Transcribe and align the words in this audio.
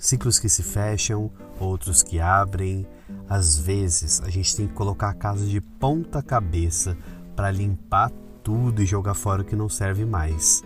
Ciclos 0.00 0.38
que 0.38 0.48
se 0.48 0.62
fecham, 0.62 1.30
outros 1.60 2.02
que 2.02 2.18
abrem. 2.18 2.86
Às 3.28 3.58
vezes 3.58 4.22
a 4.22 4.30
gente 4.30 4.56
tem 4.56 4.66
que 4.66 4.72
colocar 4.72 5.10
a 5.10 5.14
casa 5.14 5.44
de 5.44 5.60
ponta 5.60 6.22
cabeça 6.22 6.96
para 7.36 7.50
limpar 7.50 8.10
tudo 8.42 8.82
e 8.82 8.86
jogar 8.86 9.12
fora 9.12 9.42
o 9.42 9.44
que 9.44 9.54
não 9.54 9.68
serve 9.68 10.06
mais. 10.06 10.64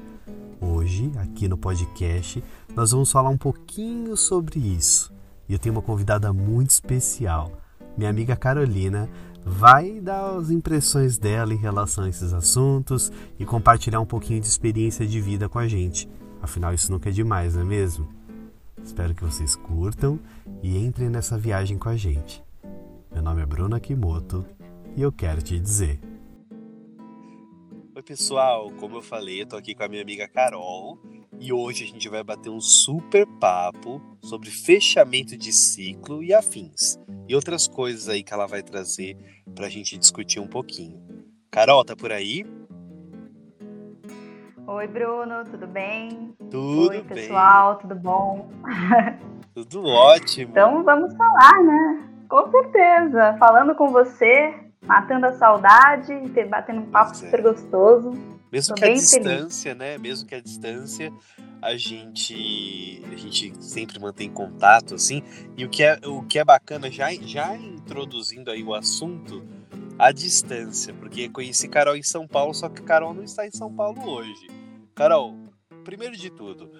Hoje, 0.61 1.11
aqui 1.17 1.49
no 1.49 1.59
podcast, 1.59 2.45
nós 2.77 2.93
vamos 2.93 3.11
falar 3.11 3.29
um 3.29 3.37
pouquinho 3.37 4.17
sobre 4.17 4.61
isso. 4.61 5.13
E 5.49 5.53
eu 5.53 5.59
tenho 5.59 5.75
uma 5.75 5.83
convidada 5.83 6.33
muito 6.33 6.71
especial. 6.71 7.51
Minha 7.99 8.11
amiga 8.11 8.37
Carolina 8.37 9.11
vai 9.45 10.01
dar 10.01 10.37
as 10.37 10.49
impressões 10.49 11.19
dela 11.19 11.53
em 11.53 11.59
relação 11.59 12.05
a 12.05 12.09
esses 12.09 12.33
assuntos 12.33 13.11
e 13.37 13.45
compartilhar 13.45 13.99
um 13.99 14.07
pouquinho 14.07 14.41
de 14.41 14.47
experiência 14.47 15.05
de 15.05 15.21
vida 15.21 15.49
com 15.49 15.59
a 15.59 15.67
gente. 15.67 16.09
Afinal, 16.41 16.73
isso 16.73 16.93
nunca 16.93 17.09
é 17.09 17.13
demais, 17.13 17.57
não 17.57 17.63
é 17.63 17.65
mesmo? 17.65 18.09
Espero 18.85 19.15
que 19.15 19.25
vocês 19.25 19.57
curtam 19.57 20.21
e 20.63 20.77
entrem 20.77 21.09
nessa 21.09 21.39
viagem 21.39 21.79
com 21.79 21.89
a 21.89 21.97
gente. 21.97 22.45
Meu 23.11 23.23
nome 23.23 23.41
é 23.41 23.47
Bruno 23.47 23.75
Akimoto 23.75 24.47
e 24.95 25.01
eu 25.01 25.11
quero 25.11 25.41
te 25.41 25.59
dizer. 25.59 25.99
Oi, 27.97 28.03
pessoal, 28.03 28.71
como 28.73 28.97
eu 28.97 29.03
falei, 29.03 29.41
eu 29.41 29.47
tô 29.47 29.57
aqui 29.57 29.75
com 29.75 29.85
a 29.85 29.89
minha 29.89 30.03
amiga 30.03 30.29
Carol 30.29 30.99
e 31.41 31.51
hoje 31.51 31.85
a 31.85 31.87
gente 31.87 32.11
vai 32.11 32.23
bater 32.23 32.51
um 32.51 32.61
super 32.61 33.27
papo 33.41 34.03
sobre 34.23 34.51
fechamento 34.51 35.35
de 35.35 35.51
ciclo 35.51 36.23
e 36.23 36.35
afins 36.35 36.99
e 37.27 37.35
outras 37.35 37.67
coisas 37.67 38.09
aí 38.09 38.23
que 38.23 38.35
ela 38.35 38.47
vai 38.47 38.63
trazer 38.63 39.17
pra 39.55 39.71
gente 39.71 39.97
discutir 39.97 40.41
um 40.41 40.47
pouquinho. 40.47 41.03
Carol, 41.51 41.85
tá 41.85 41.97
por 41.97 42.13
aí? 42.13 42.45
Oi, 44.67 44.87
Bruno, 44.87 45.45
tudo 45.45 45.67
bem? 45.67 46.35
Tudo 46.51 46.89
Oi, 46.89 47.03
bem. 47.03 47.05
pessoal, 47.05 47.77
tudo 47.77 47.95
bom? 47.95 48.51
Tudo 49.55 49.85
ótimo. 49.85 50.51
Então 50.51 50.83
vamos 50.83 51.15
falar, 51.15 51.63
né? 51.63 52.09
Com 52.29 52.51
certeza. 52.51 53.37
Falando 53.39 53.73
com 53.77 53.93
você, 53.93 54.53
matando 54.85 55.27
a 55.27 55.33
saudade, 55.35 56.13
batendo 56.49 56.81
um 56.81 56.91
papo 56.91 57.13
é. 57.13 57.15
super 57.15 57.41
gostoso. 57.41 58.11
Mesmo 58.51 58.75
Tô 58.75 58.81
que 58.81 58.85
a 58.85 58.89
bem 58.89 58.97
feliz. 58.97 59.11
distância, 59.11 59.75
né? 59.75 59.97
Mesmo 59.97 60.27
que 60.27 60.35
a 60.35 60.41
distância, 60.41 61.13
a 61.63 61.77
gente 61.77 63.03
a 63.13 63.17
gente 63.17 63.63
sempre 63.63 64.01
mantém 64.01 64.29
contato 64.29 64.95
assim. 64.95 65.23
E 65.57 65.65
o 65.65 65.69
que 65.69 65.85
é 65.85 66.01
o 66.05 66.23
que 66.23 66.39
é 66.39 66.45
bacana 66.45 66.91
já 66.91 67.13
já 67.13 67.55
introduzindo 67.55 68.51
aí 68.51 68.65
o 68.65 68.75
assunto, 68.75 69.45
a 69.99 70.13
distância, 70.13 70.93
porque 70.95 71.29
conheci 71.29 71.69
Carol 71.69 71.97
em 71.97 72.03
São 72.03 72.27
Paulo, 72.27 72.53
só 72.55 72.69
que 72.69 72.83
Carol 72.83 73.15
não 73.15 73.23
está 73.23 73.47
em 73.47 73.51
São 73.51 73.73
Paulo 73.73 74.07
hoje. 74.09 74.49
Carol, 74.95 75.37
primeiro 75.85 76.17
de 76.17 76.31
tudo, 76.31 76.71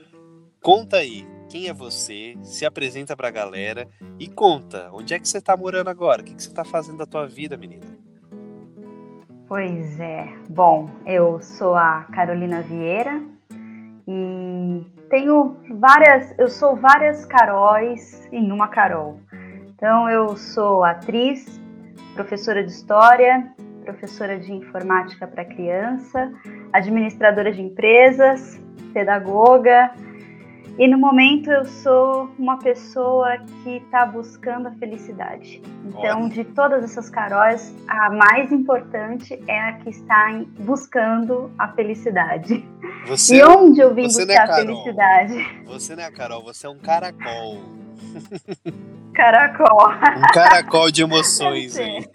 conta 0.63 0.99
aí 0.99 1.27
quem 1.49 1.69
é 1.69 1.73
você, 1.73 2.37
se 2.43 2.65
apresenta 2.65 3.17
pra 3.17 3.31
galera 3.31 3.89
e 4.19 4.27
conta 4.27 4.91
onde 4.93 5.15
é 5.15 5.19
que 5.19 5.29
você 5.29 5.41
tá 5.41 5.57
morando 5.57 5.89
agora, 5.89 6.23
o 6.23 6.25
que, 6.25 6.35
que 6.35 6.43
você 6.43 6.53
tá 6.53 6.65
fazendo 6.65 6.99
da 6.99 7.07
tua 7.07 7.27
vida, 7.27 7.57
menina. 7.57 7.87
Pois 9.47 10.01
é. 10.01 10.27
Bom, 10.49 10.91
eu 11.07 11.41
sou 11.41 11.75
a 11.75 12.05
Carolina 12.13 12.63
Vieira 12.63 13.23
e 14.09 14.83
tenho 15.11 15.57
várias. 15.79 16.35
Eu 16.39 16.49
sou 16.49 16.75
várias 16.77 17.25
Caróis 17.27 18.27
em 18.33 18.51
uma 18.51 18.69
Carol. 18.69 19.21
Então, 19.69 20.09
eu 20.09 20.37
sou 20.37 20.83
atriz, 20.83 21.61
professora 22.15 22.63
de 22.63 22.71
história, 22.71 23.53
professora 23.85 24.39
de 24.39 24.53
informática 24.53 25.27
para 25.27 25.45
criança, 25.45 26.33
administradora 26.73 27.53
de 27.53 27.61
empresas, 27.61 28.59
pedagoga. 28.93 29.93
E 30.77 30.89
no 30.89 30.99
momento 30.99 31.53
eu 31.53 31.65
sou 31.65 32.29
uma 32.37 32.59
pessoa 32.59 33.39
que 33.63 33.77
está 33.77 34.05
buscando 34.05 34.67
a 34.67 34.73
felicidade. 34.73 35.63
Então, 35.85 36.29
de 36.29 36.43
todas 36.43 36.83
essas 36.83 37.09
Caróis, 37.09 37.73
a 37.87 38.11
mais 38.11 38.51
importante 38.51 39.41
é 39.47 39.61
a 39.61 39.73
que 39.75 39.91
está 39.91 40.43
buscando 40.59 41.53
a 41.57 41.69
felicidade. 41.69 42.65
Você 43.07 43.37
e 43.37 43.45
onde 43.45 43.81
eu 43.81 43.95
vim 43.95 44.03
é 44.03 44.07
buscar 44.07 44.43
a 44.43 44.47
Carol. 44.49 44.67
felicidade? 44.67 45.65
Você 45.65 45.95
não 45.95 46.03
é 46.03 46.07
a 46.07 46.13
Carol, 46.13 46.43
você 46.43 46.67
é 46.67 46.71
um 46.71 46.79
caracol. 46.79 47.63
Caracol. 49.15 49.93
Um 50.19 50.33
caracol 50.33 50.91
de 50.91 51.03
emoções 51.03 51.79
Eu 51.79 51.85
aí. 51.87 52.09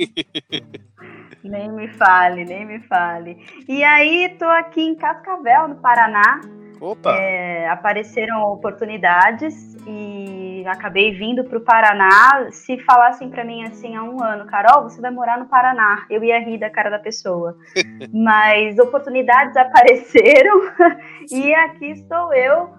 Nem 1.42 1.72
me 1.72 1.88
fale, 1.94 2.44
nem 2.44 2.66
me 2.66 2.82
fale. 2.82 3.38
E 3.70 3.82
aí, 3.86 4.36
tô 4.38 4.44
aqui 4.44 4.82
em 4.82 4.96
Cascavel, 4.96 5.70
no 5.70 5.76
Paraná. 5.76 6.42
Opa! 6.82 7.12
É, 7.12 7.68
apareceram 7.68 8.44
oportunidades 8.44 9.76
e 9.86 10.64
acabei 10.68 11.12
vindo 11.12 11.44
para 11.44 11.58
o 11.58 11.62
Paraná. 11.62 12.50
Se 12.52 12.78
falassem 12.80 13.30
para 13.30 13.44
mim 13.44 13.64
assim 13.64 13.96
há 13.96 14.04
um 14.04 14.24
ano, 14.24 14.46
Carol, 14.46 14.84
você 14.84 15.02
vai 15.02 15.12
morar 15.12 15.38
no 15.38 15.48
Paraná, 15.48 16.06
eu 16.10 16.24
ia 16.24 16.40
rir 16.40 16.58
da 16.58 16.70
cara 16.70 16.90
da 16.90 17.00
pessoa. 17.00 17.56
Mas 18.14 18.80
oportunidades 18.80 19.56
apareceram 19.58 20.62
e 21.32 21.54
aqui 21.54 21.92
estou 21.92 22.34
eu 22.34 22.70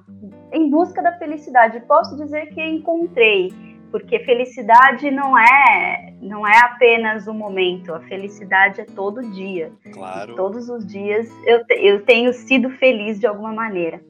em 0.52 0.70
busca 0.70 1.02
da 1.02 1.12
felicidade. 1.18 1.80
Posso 1.80 2.16
dizer 2.16 2.46
que 2.46 2.62
encontrei, 2.62 3.52
porque 3.90 4.20
felicidade 4.20 5.10
não 5.10 5.38
é 5.38 6.14
não 6.40 6.48
é 6.48 6.58
apenas 6.58 7.26
o 7.26 7.34
momento, 7.34 7.92
a 7.92 8.00
felicidade 8.00 8.80
é 8.80 8.84
todo 8.84 9.30
dia. 9.30 9.70
Claro. 9.92 10.34
Todos 10.34 10.70
os 10.70 10.86
dias 10.86 11.28
eu, 11.44 11.62
te- 11.66 11.74
eu 11.86 12.02
tenho 12.02 12.32
sido 12.32 12.70
feliz 12.70 13.20
de 13.20 13.26
alguma 13.26 13.52
maneira. 13.52 14.02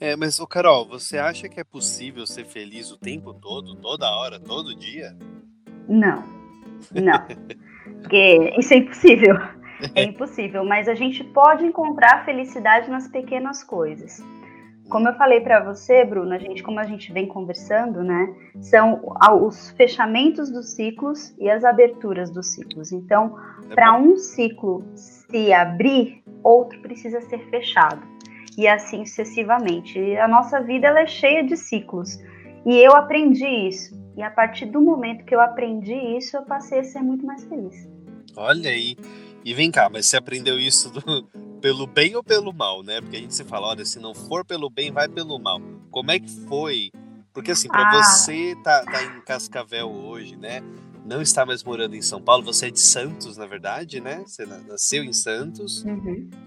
É, 0.00 0.16
mas, 0.16 0.40
ô 0.40 0.46
Carol, 0.46 0.86
você 0.88 1.18
acha 1.18 1.48
que 1.48 1.60
é 1.60 1.64
possível 1.64 2.26
ser 2.26 2.44
feliz 2.46 2.90
o 2.90 2.98
tempo 2.98 3.34
todo, 3.34 3.74
toda 3.76 4.10
hora, 4.10 4.40
todo 4.40 4.74
dia? 4.74 5.14
Não, 5.86 6.22
não. 6.94 7.26
Porque 8.00 8.54
isso 8.58 8.72
é 8.72 8.78
impossível. 8.78 9.36
É 9.94 10.04
impossível, 10.04 10.64
mas 10.64 10.88
a 10.88 10.94
gente 10.94 11.22
pode 11.22 11.66
encontrar 11.66 12.24
felicidade 12.24 12.88
nas 12.90 13.08
pequenas 13.08 13.62
coisas. 13.62 14.24
Como 14.88 15.08
eu 15.08 15.14
falei 15.14 15.40
para 15.40 15.60
você, 15.60 16.04
Bruno, 16.04 16.32
a 16.32 16.38
gente, 16.38 16.62
como 16.62 16.78
a 16.78 16.84
gente 16.84 17.12
vem 17.12 17.26
conversando, 17.26 18.02
né, 18.04 18.34
são 18.60 19.00
os 19.42 19.70
fechamentos 19.70 20.50
dos 20.50 20.70
ciclos 20.74 21.34
e 21.38 21.50
as 21.50 21.64
aberturas 21.64 22.30
dos 22.30 22.54
ciclos. 22.54 22.92
Então, 22.92 23.36
É 23.70 23.74
para 23.74 23.98
um 23.98 24.16
ciclo 24.16 24.84
se 24.94 25.52
abrir, 25.52 26.22
outro 26.42 26.80
precisa 26.80 27.20
ser 27.22 27.38
fechado. 27.50 28.00
E 28.56 28.66
assim 28.66 29.04
sucessivamente. 29.04 29.98
E 29.98 30.16
a 30.16 30.26
nossa 30.26 30.60
vida 30.60 30.86
ela 30.86 31.00
é 31.00 31.06
cheia 31.06 31.44
de 31.44 31.56
ciclos. 31.56 32.18
E 32.64 32.78
eu 32.78 32.92
aprendi 32.92 33.46
isso. 33.46 33.94
E 34.16 34.22
a 34.22 34.30
partir 34.30 34.66
do 34.66 34.80
momento 34.80 35.24
que 35.24 35.34
eu 35.34 35.40
aprendi 35.40 35.94
isso, 35.94 36.36
eu 36.36 36.42
passei 36.42 36.80
a 36.80 36.84
ser 36.84 37.02
muito 37.02 37.26
mais 37.26 37.44
feliz. 37.44 37.86
Olha 38.34 38.70
aí. 38.70 38.96
E 39.00 39.25
vem 39.54 39.70
cá, 39.70 39.88
mas 39.90 40.06
você 40.06 40.16
aprendeu 40.16 40.58
isso 40.58 40.90
do- 40.90 41.28
pelo 41.60 41.86
bem 41.86 42.14
ou 42.16 42.22
pelo 42.22 42.52
mal, 42.52 42.82
né? 42.82 43.00
Porque 43.00 43.16
a 43.16 43.20
gente 43.20 43.34
se 43.34 43.44
fala, 43.44 43.68
olha, 43.68 43.84
se 43.84 43.98
não 43.98 44.14
for 44.14 44.44
pelo 44.44 44.68
bem, 44.70 44.90
vai 44.92 45.08
pelo 45.08 45.38
mal. 45.38 45.60
Como 45.90 46.10
é 46.10 46.18
que 46.18 46.30
foi? 46.46 46.90
Porque 47.32 47.50
assim, 47.50 47.68
pra 47.68 47.88
Ah. 47.88 48.02
você 48.02 48.54
tá, 48.62 48.84
tá 48.84 49.02
em 49.04 49.20
Cascavel 49.22 49.90
hoje, 49.90 50.36
né? 50.36 50.62
Não 51.04 51.22
está 51.22 51.46
mais 51.46 51.62
morando 51.62 51.94
em 51.94 52.02
São 52.02 52.20
Paulo, 52.20 52.42
você 52.44 52.66
é 52.66 52.70
de 52.70 52.80
Santos, 52.80 53.36
na 53.36 53.46
verdade, 53.46 54.00
né? 54.00 54.24
Você 54.26 54.44
na- 54.44 54.58
nasceu 54.58 55.04
em 55.04 55.12
Santos, 55.12 55.84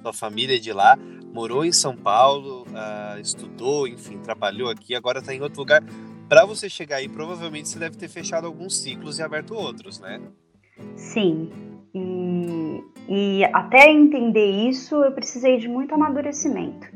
sua 0.02 0.12
família 0.14 0.58
é 0.58 0.60
de 0.60 0.74
lá, 0.74 0.98
morou 1.34 1.64
em 1.64 1.72
São 1.72 1.96
Paulo, 1.96 2.66
ah, 2.76 3.18
estudou, 3.22 3.88
enfim, 3.88 4.18
trabalhou 4.20 4.70
aqui, 4.70 4.94
agora 4.96 5.22
tá 5.22 5.34
em 5.34 5.42
outro 5.42 5.60
lugar. 5.60 5.82
Pra 6.28 6.44
você 6.46 6.70
chegar 6.70 6.98
aí, 6.98 7.08
provavelmente 7.08 7.70
você 7.70 7.80
deve 7.80 7.96
ter 7.98 8.10
fechado 8.10 8.46
alguns 8.48 8.76
ciclos 8.78 9.18
e 9.18 9.24
aberto 9.24 9.54
outros, 9.56 10.00
né? 10.00 10.22
Sim. 10.96 11.50
E, 11.94 12.84
e 13.08 13.46
até 13.46 13.90
entender 13.90 14.46
isso, 14.46 14.96
eu 15.04 15.12
precisei 15.12 15.58
de 15.58 15.68
muito 15.68 15.94
amadurecimento. 15.94 16.88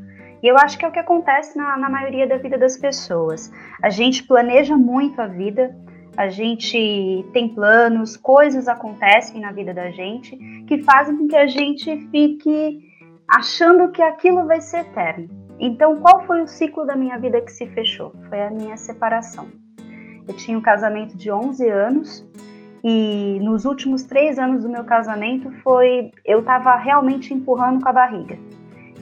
E 0.42 0.48
eu 0.48 0.58
acho 0.58 0.78
que 0.78 0.84
é 0.84 0.88
o 0.88 0.92
que 0.92 1.00
acontece 1.00 1.58
na, 1.58 1.78
na 1.78 1.90
maioria 1.90 2.28
da 2.28 2.38
vida 2.38 2.58
das 2.58 2.78
pessoas. 2.78 3.52
A 3.82 3.90
gente 3.90 4.24
planeja 4.24 4.76
muito 4.76 5.22
a 5.22 5.28
vida, 5.28 5.76
a 6.18 6.28
gente 6.30 7.26
tem 7.32 7.50
planos, 7.50 8.18
coisas 8.18 8.68
acontecem 8.68 9.42
na 9.42 9.52
vida 9.52 9.74
da 9.74 9.90
gente 9.90 10.38
que 10.68 10.84
fazem 10.84 11.18
com 11.18 11.28
que 11.28 11.36
a 11.36 11.48
gente 11.48 12.08
fique 12.12 12.82
achando 13.28 13.90
que 13.92 14.02
aquilo 14.02 14.46
vai 14.46 14.62
ser 14.62 14.82
eterno. 14.82 15.30
Então, 15.60 16.00
qual 16.02 16.26
foi 16.26 16.42
o 16.42 16.48
ciclo 16.48 16.86
da 16.86 16.96
minha 16.96 17.18
vida 17.18 17.42
que 17.42 17.52
se 17.52 17.66
fechou? 17.68 18.12
Foi 18.28 18.42
a 18.42 18.50
minha 18.50 18.76
separação. 18.76 19.48
Eu 20.28 20.36
tinha 20.36 20.58
um 20.58 20.62
casamento 20.62 21.16
de 21.16 21.32
11 21.32 21.70
anos 21.70 22.30
e 22.84 23.40
nos 23.42 23.64
últimos 23.64 24.04
três 24.04 24.38
anos 24.38 24.64
do 24.64 24.70
meu 24.70 24.84
casamento 24.84 25.50
foi 25.64 26.12
eu 26.26 26.40
estava 26.40 26.76
realmente 26.76 27.34
empurrando 27.34 27.82
com 27.82 27.88
a 27.88 27.94
barriga. 27.94 28.38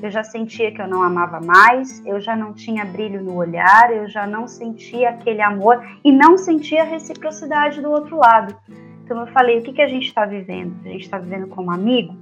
Eu 0.01 0.09
já 0.09 0.23
sentia 0.23 0.71
que 0.71 0.81
eu 0.81 0.87
não 0.87 1.03
amava 1.03 1.39
mais, 1.39 2.03
eu 2.05 2.19
já 2.19 2.35
não 2.35 2.53
tinha 2.53 2.85
brilho 2.85 3.23
no 3.23 3.35
olhar, 3.35 3.91
eu 3.91 4.07
já 4.07 4.25
não 4.25 4.47
sentia 4.47 5.09
aquele 5.09 5.41
amor 5.41 5.83
e 6.03 6.11
não 6.11 6.37
sentia 6.37 6.81
a 6.81 6.85
reciprocidade 6.85 7.81
do 7.81 7.91
outro 7.91 8.17
lado. 8.17 8.55
Então 9.03 9.19
eu 9.19 9.27
falei, 9.27 9.59
o 9.59 9.63
que, 9.63 9.73
que 9.73 9.81
a 9.81 9.87
gente 9.87 10.07
está 10.07 10.25
vivendo? 10.25 10.75
A 10.85 10.89
gente 10.89 11.03
está 11.03 11.17
vivendo 11.17 11.47
como 11.47 11.71
amigo? 11.71 12.15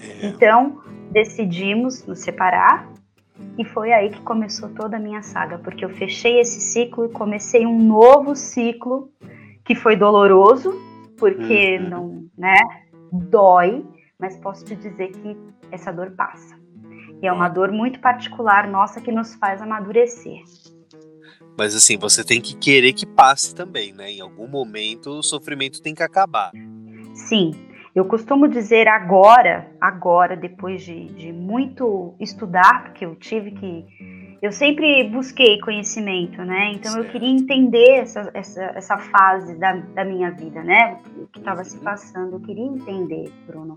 É. 0.00 0.26
Então 0.26 0.80
decidimos 1.10 2.06
nos 2.06 2.18
separar 2.18 2.86
E 3.56 3.64
foi 3.64 3.92
aí 3.92 4.10
que 4.10 4.20
começou 4.22 4.68
toda 4.68 4.96
a 4.96 5.00
minha 5.00 5.22
saga, 5.22 5.58
porque 5.58 5.84
eu 5.84 5.90
fechei 5.90 6.40
esse 6.40 6.60
ciclo 6.60 7.06
e 7.06 7.08
comecei 7.08 7.66
um 7.66 7.78
novo 7.78 8.34
ciclo 8.34 9.10
que 9.64 9.74
foi 9.74 9.96
doloroso, 9.96 10.87
porque 11.18 11.78
uhum. 11.78 11.88
não, 11.88 12.24
né, 12.36 12.54
dói, 13.12 13.84
mas 14.18 14.36
posso 14.36 14.64
te 14.64 14.74
dizer 14.76 15.08
que 15.12 15.36
essa 15.70 15.92
dor 15.92 16.12
passa. 16.12 16.58
E 17.20 17.26
é 17.26 17.32
uma 17.32 17.48
dor 17.48 17.72
muito 17.72 18.00
particular 18.00 18.68
nossa 18.68 19.00
que 19.00 19.10
nos 19.10 19.34
faz 19.34 19.60
amadurecer. 19.60 20.42
Mas 21.58 21.74
assim, 21.74 21.98
você 21.98 22.24
tem 22.24 22.40
que 22.40 22.56
querer 22.56 22.92
que 22.92 23.04
passe 23.04 23.54
também, 23.54 23.92
né? 23.92 24.12
Em 24.12 24.20
algum 24.20 24.46
momento 24.46 25.10
o 25.10 25.22
sofrimento 25.22 25.82
tem 25.82 25.94
que 25.94 26.02
acabar. 26.02 26.52
Sim, 27.14 27.50
eu 27.98 28.04
costumo 28.04 28.46
dizer 28.46 28.86
agora, 28.86 29.72
agora, 29.80 30.36
depois 30.36 30.84
de, 30.84 31.06
de 31.06 31.32
muito 31.32 32.14
estudar, 32.20 32.84
porque 32.84 33.04
eu 33.04 33.16
tive 33.16 33.50
que. 33.50 34.27
Eu 34.40 34.52
sempre 34.52 35.04
busquei 35.04 35.58
conhecimento, 35.60 36.42
né? 36.44 36.72
Então 36.72 36.92
certo. 36.92 37.06
eu 37.06 37.10
queria 37.10 37.28
entender 37.28 37.90
essa, 38.00 38.30
essa, 38.32 38.62
essa 38.74 38.98
fase 38.98 39.58
da, 39.58 39.72
da 39.72 40.04
minha 40.04 40.30
vida, 40.30 40.62
né? 40.62 40.98
O 41.16 41.26
que 41.26 41.40
estava 41.40 41.64
se 41.64 41.78
passando, 41.78 42.36
eu 42.36 42.40
queria 42.40 42.64
entender, 42.64 43.32
Bruno. 43.46 43.74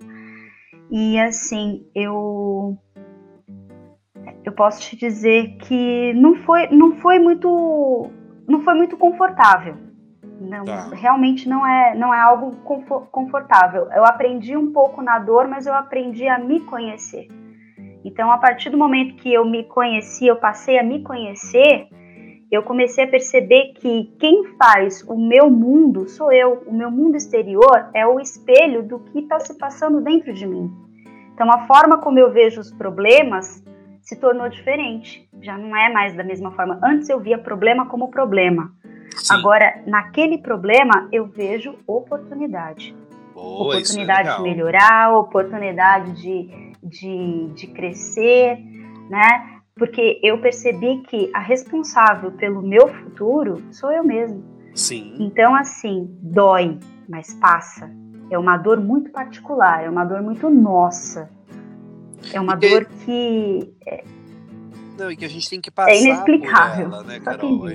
E 0.91 1.19
assim, 1.19 1.85
eu 1.95 2.77
eu 4.43 4.51
posso 4.51 4.81
te 4.81 4.95
dizer 4.95 5.57
que 5.57 6.13
não 6.13 6.35
foi, 6.35 6.67
não 6.67 6.95
foi 6.97 7.17
muito, 7.17 8.09
não 8.47 8.61
foi 8.61 8.73
muito 8.75 8.97
confortável. 8.97 9.75
Não, 10.39 10.65
tá. 10.65 10.89
realmente 10.93 11.47
não 11.47 11.65
é, 11.65 11.95
não 11.95 12.13
é 12.13 12.19
algo 12.19 12.55
confortável. 13.11 13.87
Eu 13.91 14.03
aprendi 14.03 14.57
um 14.57 14.71
pouco 14.71 15.01
na 15.01 15.19
dor, 15.19 15.47
mas 15.47 15.67
eu 15.67 15.73
aprendi 15.73 16.27
a 16.27 16.39
me 16.39 16.59
conhecer. 16.61 17.27
Então, 18.03 18.31
a 18.31 18.37
partir 18.37 18.69
do 18.69 18.77
momento 18.77 19.15
que 19.15 19.33
eu 19.33 19.45
me 19.45 19.63
conheci, 19.63 20.27
eu 20.27 20.35
passei 20.35 20.79
a 20.79 20.83
me 20.83 21.03
conhecer, 21.03 21.87
eu 22.51 22.63
comecei 22.63 23.05
a 23.05 23.07
perceber 23.07 23.73
que 23.75 24.11
quem 24.19 24.43
faz 24.57 25.03
o 25.07 25.15
meu 25.15 25.49
mundo 25.49 26.07
sou 26.09 26.31
eu. 26.31 26.63
O 26.67 26.73
meu 26.73 26.91
mundo 26.91 27.15
exterior 27.15 27.89
é 27.93 28.05
o 28.05 28.19
espelho 28.19 28.83
do 28.83 28.99
que 28.99 29.19
está 29.19 29.39
se 29.39 29.57
passando 29.57 30.01
dentro 30.01 30.33
de 30.33 30.45
mim. 30.45 30.69
Então, 31.33 31.49
a 31.51 31.65
forma 31.65 31.99
como 31.99 32.19
eu 32.19 32.31
vejo 32.31 32.59
os 32.59 32.71
problemas 32.71 33.63
se 34.01 34.15
tornou 34.19 34.49
diferente. 34.49 35.27
Já 35.41 35.57
não 35.57 35.75
é 35.75 35.91
mais 35.91 36.15
da 36.15 36.23
mesma 36.23 36.51
forma. 36.51 36.79
Antes 36.83 37.07
eu 37.07 37.19
via 37.19 37.37
problema 37.37 37.85
como 37.85 38.09
problema. 38.09 38.71
Sim. 39.15 39.33
Agora, 39.33 39.81
naquele 39.85 40.37
problema, 40.37 41.07
eu 41.11 41.25
vejo 41.25 41.75
oportunidade. 41.87 42.95
Boa, 43.33 43.75
é 43.75 43.77
oportunidade 43.77 44.29
é 44.29 44.35
de 44.35 44.41
melhorar, 44.41 45.17
oportunidade 45.17 46.21
de, 46.21 46.70
de, 46.83 47.47
de 47.53 47.67
crescer, 47.67 48.57
né? 49.09 49.61
Porque 49.75 50.19
eu 50.23 50.39
percebi 50.39 51.01
que 51.03 51.31
a 51.33 51.39
responsável 51.39 52.31
pelo 52.33 52.61
meu 52.61 52.87
futuro 52.87 53.63
sou 53.71 53.91
eu 53.91 54.03
mesmo. 54.03 54.43
Sim. 54.75 55.15
Então, 55.19 55.55
assim, 55.55 56.07
dói, 56.21 56.77
mas 57.07 57.33
passa. 57.33 57.91
É 58.29 58.37
uma 58.37 58.57
dor 58.57 58.79
muito 58.79 59.11
particular, 59.11 59.83
é 59.83 59.89
uma 59.89 60.05
dor 60.05 60.21
muito 60.21 60.49
nossa. 60.49 61.29
É 62.33 62.39
uma 62.39 62.53
e 62.53 62.69
dor 62.69 62.85
que. 62.85 63.73
É... 63.85 64.03
Não, 64.97 65.11
e 65.11 65.17
que 65.17 65.25
a 65.25 65.29
gente 65.29 65.49
tem 65.49 65.59
que 65.59 65.71
passar. 65.71 65.91
É 65.91 65.99
inexplicável. 65.99 66.85
Ela, 66.85 67.03
né, 67.03 67.19
Carol? 67.19 67.65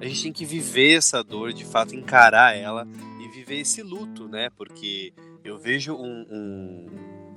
A 0.00 0.04
gente 0.04 0.22
tem 0.22 0.32
que 0.32 0.44
viver 0.44 0.96
essa 0.96 1.24
dor, 1.24 1.52
de 1.52 1.64
fato, 1.64 1.94
encarar 1.94 2.56
ela 2.56 2.86
e 3.20 3.28
viver 3.28 3.60
esse 3.60 3.82
luto, 3.82 4.28
né? 4.28 4.48
Porque 4.56 5.12
eu 5.42 5.58
vejo 5.58 5.94
um, 5.94 6.26
um, 6.30 6.86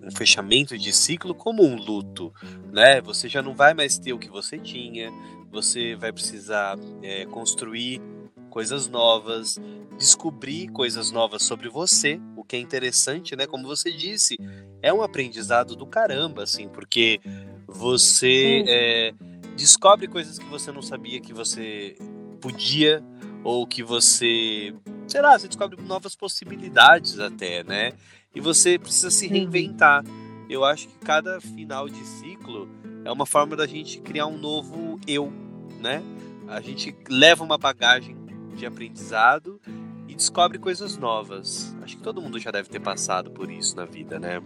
um 0.03 0.12
fechamento 0.12 0.77
de 0.77 0.92
ciclo 0.94 1.33
como 1.33 1.63
um 1.63 1.75
luto, 1.75 2.33
né? 2.71 3.01
Você 3.01 3.30
já 3.30 3.42
não 3.42 3.56
vai 3.56 3.74
mais 3.74 3.98
ter 3.98 4.13
o 4.13 4.19
que 4.19 4.30
você 4.30 4.57
tinha, 4.57 5.12
você 5.51 5.95
vai 5.95 6.12
precisar 6.12 6.77
é, 7.03 7.25
construir 7.25 8.01
coisas 8.50 8.88
novas, 8.88 9.59
descobrir 9.98 10.68
coisas 10.69 11.12
novas 11.12 11.44
sobre 11.44 11.69
você, 11.69 12.19
o 12.36 12.44
que 12.44 12.56
é 12.56 12.59
interessante, 12.59 13.36
né? 13.36 13.45
Como 13.45 13.68
você 13.68 13.92
disse, 13.92 14.38
é 14.81 14.94
um 14.94 15.01
aprendizado 15.01 15.75
do 15.75 15.86
caramba, 15.86 16.44
assim, 16.44 16.68
porque 16.68 17.19
você 17.68 18.63
é, 18.68 19.13
descobre 19.56 20.07
coisas 20.07 20.39
que 20.39 20.45
você 20.45 20.71
não 20.71 20.81
sabia 20.81 21.21
que 21.21 21.33
você 21.33 21.95
podia 22.42 23.03
ou 23.44 23.65
que 23.65 23.83
você, 23.83 24.74
sei 25.07 25.21
lá, 25.21 25.38
você 25.38 25.48
descobre 25.48 25.81
novas 25.81 26.15
possibilidades 26.15 27.19
até, 27.19 27.63
né? 27.63 27.94
E 28.33 28.39
você 28.39 28.79
precisa 28.79 29.11
se 29.11 29.27
reinventar. 29.27 30.03
Eu 30.49 30.63
acho 30.63 30.87
que 30.87 30.97
cada 30.99 31.39
final 31.41 31.87
de 31.87 32.03
ciclo 32.05 32.67
é 33.03 33.11
uma 33.11 33.25
forma 33.25 33.55
da 33.55 33.67
gente 33.67 33.99
criar 34.01 34.27
um 34.27 34.37
novo 34.37 34.99
eu, 35.07 35.31
né? 35.79 36.01
A 36.47 36.61
gente 36.61 36.95
leva 37.09 37.43
uma 37.43 37.57
bagagem 37.57 38.15
de 38.55 38.65
aprendizado 38.65 39.59
e 40.07 40.15
descobre 40.15 40.59
coisas 40.59 40.97
novas. 40.97 41.75
Acho 41.81 41.97
que 41.97 42.03
todo 42.03 42.21
mundo 42.21 42.37
já 42.39 42.51
deve 42.51 42.69
ter 42.69 42.79
passado 42.79 43.31
por 43.31 43.49
isso 43.49 43.75
na 43.75 43.85
vida, 43.85 44.19
né? 44.19 44.41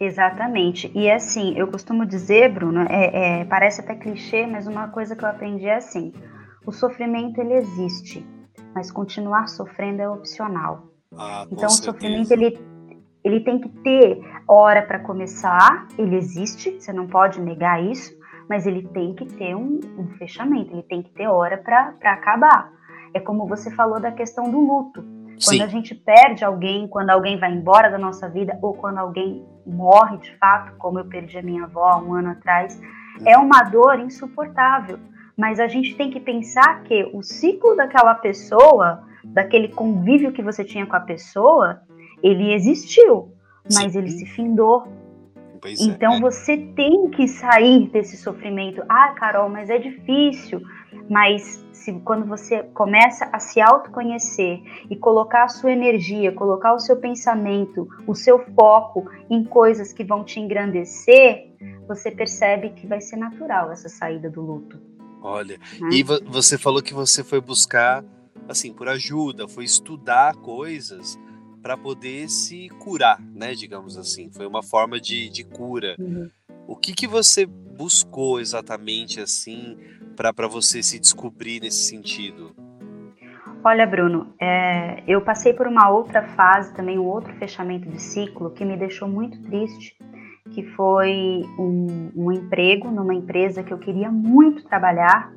Exatamente. 0.00 0.90
E 0.94 1.10
assim, 1.10 1.58
eu 1.58 1.66
costumo 1.66 2.06
dizer, 2.06 2.52
Bruno, 2.52 2.82
é, 2.88 3.40
é, 3.40 3.44
parece 3.44 3.80
até 3.80 3.96
clichê, 3.96 4.46
mas 4.46 4.66
uma 4.66 4.88
coisa 4.88 5.16
que 5.16 5.24
eu 5.24 5.28
aprendi 5.28 5.66
é 5.66 5.76
assim: 5.76 6.12
o 6.64 6.70
sofrimento 6.70 7.40
ele 7.40 7.54
existe, 7.54 8.24
mas 8.74 8.90
continuar 8.90 9.48
sofrendo 9.48 10.00
é 10.00 10.08
opcional. 10.08 10.92
Ah, 11.16 11.46
então 11.50 11.66
o 11.66 11.70
sofrimento 11.70 12.30
ele, 12.30 12.58
ele 13.28 13.40
tem 13.40 13.60
que 13.60 13.68
ter 13.68 14.20
hora 14.48 14.80
para 14.80 14.98
começar, 15.00 15.86
ele 15.98 16.16
existe, 16.16 16.80
você 16.80 16.92
não 16.92 17.06
pode 17.06 17.38
negar 17.40 17.82
isso, 17.82 18.16
mas 18.48 18.66
ele 18.66 18.88
tem 18.88 19.14
que 19.14 19.26
ter 19.26 19.54
um, 19.54 19.78
um 19.98 20.08
fechamento, 20.16 20.72
ele 20.72 20.82
tem 20.82 21.02
que 21.02 21.10
ter 21.10 21.28
hora 21.28 21.58
para 21.58 21.94
acabar. 22.04 22.72
É 23.12 23.20
como 23.20 23.46
você 23.46 23.70
falou 23.70 24.00
da 24.00 24.10
questão 24.10 24.50
do 24.50 24.58
luto. 24.58 25.02
Quando 25.44 25.58
Sim. 25.58 25.62
a 25.62 25.66
gente 25.66 25.94
perde 25.94 26.42
alguém, 26.42 26.88
quando 26.88 27.10
alguém 27.10 27.38
vai 27.38 27.52
embora 27.52 27.90
da 27.90 27.98
nossa 27.98 28.28
vida, 28.28 28.58
ou 28.62 28.72
quando 28.72 28.96
alguém 28.96 29.46
morre 29.66 30.16
de 30.16 30.34
fato, 30.38 30.72
como 30.78 30.98
eu 30.98 31.04
perdi 31.04 31.38
a 31.38 31.42
minha 31.42 31.64
avó 31.64 31.84
há 31.84 31.98
um 31.98 32.14
ano 32.14 32.30
atrás, 32.30 32.80
é 33.26 33.36
uma 33.36 33.62
dor 33.64 34.00
insuportável. 34.00 34.98
Mas 35.36 35.60
a 35.60 35.68
gente 35.68 35.94
tem 35.96 36.10
que 36.10 36.18
pensar 36.18 36.82
que 36.84 37.10
o 37.12 37.22
ciclo 37.22 37.76
daquela 37.76 38.14
pessoa, 38.14 39.04
daquele 39.22 39.68
convívio 39.68 40.32
que 40.32 40.42
você 40.42 40.64
tinha 40.64 40.86
com 40.86 40.96
a 40.96 41.00
pessoa, 41.00 41.82
ele 42.22 42.52
existiu, 42.52 43.32
mas 43.64 43.92
Sim. 43.92 43.98
ele 43.98 44.10
se 44.10 44.26
findou. 44.26 44.86
Pois 45.60 45.80
é, 45.80 45.84
então 45.84 46.14
é. 46.14 46.20
você 46.20 46.56
tem 46.56 47.10
que 47.10 47.26
sair 47.26 47.88
desse 47.90 48.16
sofrimento. 48.16 48.82
Ah, 48.88 49.14
Carol, 49.18 49.48
mas 49.48 49.68
é 49.70 49.78
difícil. 49.78 50.60
Mas 51.10 51.64
se, 51.72 51.92
quando 52.04 52.26
você 52.26 52.62
começa 52.62 53.28
a 53.32 53.38
se 53.38 53.60
autoconhecer 53.60 54.60
e 54.90 54.96
colocar 54.96 55.44
a 55.44 55.48
sua 55.48 55.72
energia, 55.72 56.32
colocar 56.32 56.74
o 56.74 56.78
seu 56.78 56.96
pensamento, 56.96 57.88
o 58.06 58.14
seu 58.14 58.38
foco 58.54 59.10
em 59.28 59.44
coisas 59.44 59.92
que 59.92 60.04
vão 60.04 60.24
te 60.24 60.38
engrandecer, 60.38 61.52
você 61.86 62.10
percebe 62.10 62.70
que 62.70 62.86
vai 62.86 63.00
ser 63.00 63.16
natural 63.16 63.72
essa 63.72 63.88
saída 63.88 64.30
do 64.30 64.40
luto. 64.40 64.78
Olha, 65.20 65.58
né? 65.80 65.88
e 65.92 66.02
você 66.02 66.56
falou 66.56 66.82
que 66.82 66.94
você 66.94 67.24
foi 67.24 67.40
buscar, 67.40 68.04
assim, 68.48 68.72
por 68.72 68.88
ajuda, 68.88 69.48
foi 69.48 69.64
estudar 69.64 70.36
coisas 70.36 71.18
para 71.68 71.76
poder 71.76 72.30
se 72.30 72.70
curar, 72.78 73.20
né, 73.20 73.52
digamos 73.52 73.98
assim. 73.98 74.30
Foi 74.30 74.46
uma 74.46 74.62
forma 74.62 74.98
de, 74.98 75.28
de 75.28 75.44
cura. 75.44 75.96
Uhum. 75.98 76.30
O 76.66 76.74
que, 76.74 76.94
que 76.94 77.06
você 77.06 77.44
buscou 77.44 78.40
exatamente, 78.40 79.20
assim, 79.20 79.76
para 80.16 80.48
você 80.48 80.82
se 80.82 80.98
descobrir 80.98 81.60
nesse 81.60 81.90
sentido? 81.90 82.56
Olha, 83.62 83.86
Bruno, 83.86 84.32
é, 84.40 85.02
eu 85.06 85.20
passei 85.20 85.52
por 85.52 85.66
uma 85.66 85.90
outra 85.90 86.26
fase, 86.28 86.74
também 86.74 86.98
um 86.98 87.04
outro 87.04 87.34
fechamento 87.34 87.86
de 87.86 88.00
ciclo 88.00 88.50
que 88.50 88.64
me 88.64 88.74
deixou 88.74 89.06
muito 89.06 89.38
triste, 89.42 89.94
que 90.50 90.62
foi 90.68 91.44
um, 91.58 92.10
um 92.16 92.32
emprego 92.32 92.90
numa 92.90 93.14
empresa 93.14 93.62
que 93.62 93.74
eu 93.74 93.78
queria 93.78 94.10
muito 94.10 94.64
trabalhar. 94.64 95.30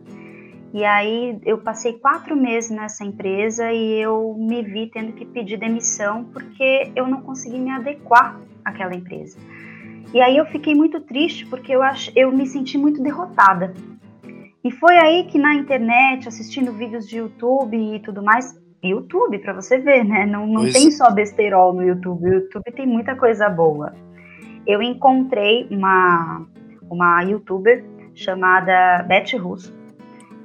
E 0.74 0.86
aí 0.86 1.38
eu 1.46 1.58
passei 1.58 1.94
quatro 1.94 2.36
meses 2.36 2.72
nessa 2.72 3.04
empresa 3.04 3.72
e 3.72 4.02
eu 4.02 4.36
me 4.38 4.62
vi 4.64 4.88
tendo 4.88 5.12
que 5.12 5.26
pedir 5.26 5.58
demissão 5.58 6.24
porque 6.26 6.92
eu 6.96 7.08
não 7.08 7.22
consegui 7.22 7.60
me 7.60 7.72
adequar 7.72 8.40
àquela 8.64 8.96
empresa. 8.96 9.38
E 10.14 10.22
aí 10.22 10.38
eu 10.38 10.46
fiquei 10.46 10.74
muito 10.74 11.00
triste 11.02 11.46
porque 11.46 11.74
eu, 11.74 11.84
ach, 11.84 12.12
eu 12.16 12.32
me 12.32 12.46
senti 12.46 12.78
muito 12.78 13.02
derrotada. 13.02 13.74
E 14.64 14.72
foi 14.72 14.98
aí 14.98 15.26
que 15.26 15.40
na 15.40 15.56
internet, 15.56 16.28
assistindo 16.28 16.72
vídeos 16.72 17.08
de 17.08 17.18
YouTube 17.18 17.76
e 17.76 18.00
tudo 18.00 18.22
mais, 18.22 18.58
YouTube 18.84 19.40
para 19.40 19.54
você 19.54 19.78
ver, 19.78 20.04
né? 20.04 20.26
Não, 20.26 20.48
não 20.48 20.64
tem 20.72 20.90
só 20.92 21.12
besterol 21.12 21.74
no 21.74 21.84
YouTube, 21.84 22.26
o 22.26 22.34
YouTube 22.34 22.72
tem 22.76 22.88
muita 22.88 23.16
coisa 23.16 23.50
boa. 23.50 23.94
Eu 24.66 24.82
encontrei 24.82 25.68
uma, 25.70 26.46
uma 26.90 27.24
youtuber 27.24 27.84
chamada 28.14 29.04
Beth 29.04 29.38
Russo, 29.40 29.74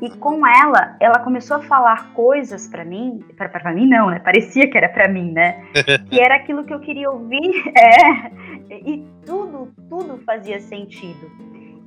e 0.01 0.11
com 0.11 0.47
ela, 0.47 0.97
ela 1.01 1.19
começou 1.21 1.57
a 1.57 1.63
falar 1.63 2.13
coisas 2.13 2.67
para 2.67 2.85
mim, 2.85 3.25
para 3.37 3.73
mim 3.73 3.89
não, 3.89 4.11
né? 4.11 4.19
Parecia 4.19 4.69
que 4.69 4.77
era 4.77 4.89
para 4.89 5.09
mim, 5.09 5.33
né? 5.33 5.65
que 6.09 6.21
era 6.21 6.37
aquilo 6.37 6.65
que 6.65 6.75
eu 6.75 6.81
queria 6.81 7.11
ouvir, 7.11 7.65
é, 7.77 8.31
e 8.71 9.07
tudo, 9.25 9.73
tudo 9.89 10.19
fazia 10.25 10.61
sentido. 10.61 11.31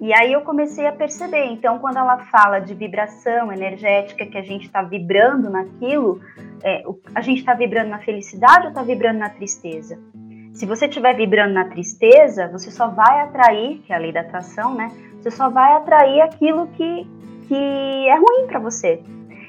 E 0.02 0.14
aí 0.14 0.32
eu 0.32 0.42
comecei 0.42 0.88
a 0.88 0.94
perceber. 0.94 1.46
Então, 1.48 1.78
quando 1.80 1.98
ela 1.98 2.20
fala 2.20 2.60
de 2.60 2.74
vibração 2.74 3.52
energética, 3.52 4.26
que 4.26 4.38
a 4.38 4.42
gente 4.42 4.66
está 4.66 4.82
vibrando 4.82 5.50
naquilo, 5.50 6.22
é, 6.64 6.84
a 7.14 7.22
gente 7.22 7.40
está 7.40 7.54
vibrando 7.54 7.90
na 7.90 8.00
felicidade 8.00 8.64
ou 8.64 8.70
está 8.70 8.82
vibrando 8.82 9.20
na 9.20 9.30
tristeza? 9.30 10.00
Se 10.54 10.66
você 10.66 10.86
estiver 10.88 11.16
vibrando 11.16 11.54
na 11.54 11.66
tristeza, 11.66 12.48
você 12.48 12.72
só 12.72 12.88
vai 12.88 13.22
atrair, 13.22 13.80
que 13.80 13.94
é 13.94 13.96
a 13.96 14.00
lei 14.00 14.12
da 14.12 14.22
atração, 14.22 14.74
né? 14.74 14.90
Você 15.22 15.32
só 15.32 15.50
vai 15.50 15.74
atrair 15.74 16.22
aquilo 16.22 16.68
que, 16.68 17.06
que 17.50 18.08
é 18.08 18.16
ruim 18.16 18.46
para 18.48 18.60
você. 18.60 19.02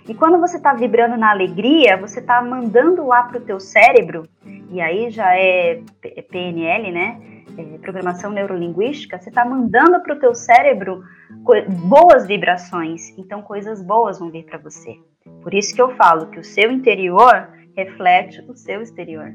E 0.09 0.15
quando 0.15 0.41
você 0.41 0.57
está 0.57 0.73
vibrando 0.73 1.19
na 1.19 1.31
alegria, 1.31 1.99
você 1.99 2.21
está 2.21 2.43
mandando 2.43 3.07
lá 3.07 3.25
para 3.25 3.39
o 3.39 3.45
teu 3.45 3.61
cérebro, 3.61 4.27
e 4.71 4.81
aí 4.81 5.11
já 5.11 5.37
é 5.37 5.83
PNL, 6.31 6.91
né? 6.91 7.21
É, 7.59 7.79
programação 7.79 8.31
neurolinguística, 8.31 9.19
você 9.19 9.29
está 9.29 9.45
mandando 9.45 10.01
para 10.01 10.15
o 10.15 10.19
teu 10.19 10.35
cérebro 10.35 11.05
boas 11.85 12.27
vibrações, 12.27 13.17
então 13.19 13.43
coisas 13.43 13.83
boas 13.83 14.19
vão 14.19 14.31
vir 14.31 14.45
para 14.45 14.59
você. 14.59 14.97
Por 15.43 15.53
isso 15.53 15.75
que 15.75 15.83
eu 15.83 15.91
falo 15.97 16.31
que 16.31 16.39
o 16.39 16.45
seu 16.45 16.71
interior 16.73 17.51
reflete 17.77 18.43
o 18.49 18.57
seu 18.57 18.81
exterior. 18.81 19.35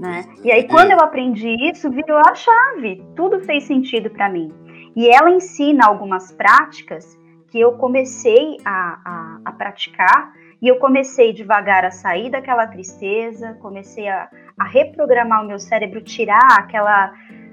Né? 0.00 0.24
E 0.42 0.50
aí, 0.50 0.66
quando 0.66 0.92
eu 0.92 1.00
aprendi 1.00 1.54
isso, 1.70 1.90
virou 1.90 2.18
a 2.26 2.34
chave, 2.34 3.04
tudo 3.14 3.40
fez 3.40 3.64
sentido 3.64 4.08
para 4.08 4.30
mim. 4.30 4.50
E 4.96 5.08
ela 5.08 5.30
ensina 5.30 5.86
algumas 5.86 6.32
práticas 6.32 7.19
que 7.50 7.60
eu 7.60 7.72
comecei 7.72 8.56
a, 8.64 9.00
a, 9.04 9.40
a, 9.44 9.52
praticar 9.52 10.32
e 10.62 10.68
eu 10.68 10.76
comecei 10.76 11.32
devagar 11.32 11.84
a 11.84 11.90
sair 11.90 12.30
daquela 12.30 12.66
tristeza, 12.66 13.54
comecei 13.60 14.08
a, 14.08 14.28
a 14.58 14.64
reprogramar 14.64 15.44
o 15.44 15.46
meu 15.46 15.58
cérebro, 15.58 16.00
tirar 16.00 16.58
aquela 16.58 17.12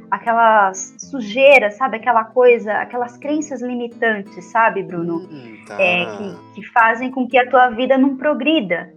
aquelas 0.10 0.96
sujeiras, 1.00 1.76
sabe? 1.76 1.98
Aquela 1.98 2.24
coisa, 2.24 2.74
aquelas 2.76 3.18
crenças 3.18 3.62
limitantes, 3.62 4.46
sabe, 4.46 4.82
Bruno? 4.82 5.18
Hum, 5.18 5.58
tá. 5.68 5.82
é, 5.82 6.06
que, 6.06 6.56
que 6.56 6.68
fazem 6.68 7.12
com 7.12 7.28
que 7.28 7.38
a 7.38 7.50
tua 7.50 7.70
vida 7.72 7.98
não 7.98 8.16
progrida. 8.16 8.94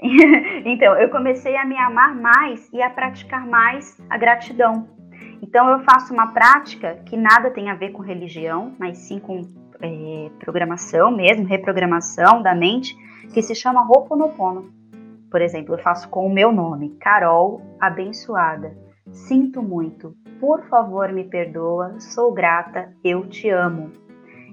então, 0.64 0.96
eu 0.96 1.10
comecei 1.10 1.56
a 1.56 1.66
me 1.66 1.76
amar 1.76 2.14
mais 2.14 2.70
e 2.72 2.82
a 2.82 2.88
praticar 2.88 3.46
mais 3.46 4.00
a 4.08 4.16
gratidão. 4.16 4.88
Então, 5.42 5.68
eu 5.68 5.80
faço 5.80 6.12
uma 6.12 6.28
prática 6.28 7.02
que 7.04 7.16
nada 7.16 7.50
tem 7.50 7.68
a 7.68 7.74
ver 7.74 7.90
com 7.90 8.02
religião, 8.02 8.74
mas 8.78 8.96
sim 8.96 9.18
com 9.18 9.42
é, 9.82 10.30
programação 10.38 11.10
mesmo, 11.10 11.46
reprogramação 11.46 12.42
da 12.42 12.54
mente, 12.54 12.96
que 13.32 13.42
se 13.42 13.54
chama 13.54 13.86
Ho'oponopono. 13.88 14.70
Por 15.30 15.40
exemplo, 15.40 15.74
eu 15.74 15.78
faço 15.78 16.08
com 16.08 16.26
o 16.26 16.32
meu 16.32 16.50
nome, 16.50 16.96
Carol 17.00 17.62
Abençoada. 17.80 18.76
Sinto 19.12 19.62
muito, 19.62 20.14
por 20.40 20.62
favor 20.68 21.12
me 21.12 21.24
perdoa, 21.24 21.98
sou 22.00 22.32
grata, 22.32 22.92
eu 23.04 23.28
te 23.28 23.48
amo. 23.48 23.90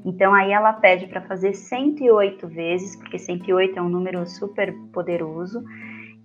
Então 0.05 0.33
aí 0.33 0.51
ela 0.51 0.73
pede 0.73 1.07
para 1.07 1.21
fazer 1.21 1.53
108 1.53 2.47
vezes, 2.47 2.95
porque 2.95 3.19
108 3.19 3.77
é 3.77 3.81
um 3.81 3.89
número 3.89 4.25
super 4.25 4.73
poderoso 4.93 5.63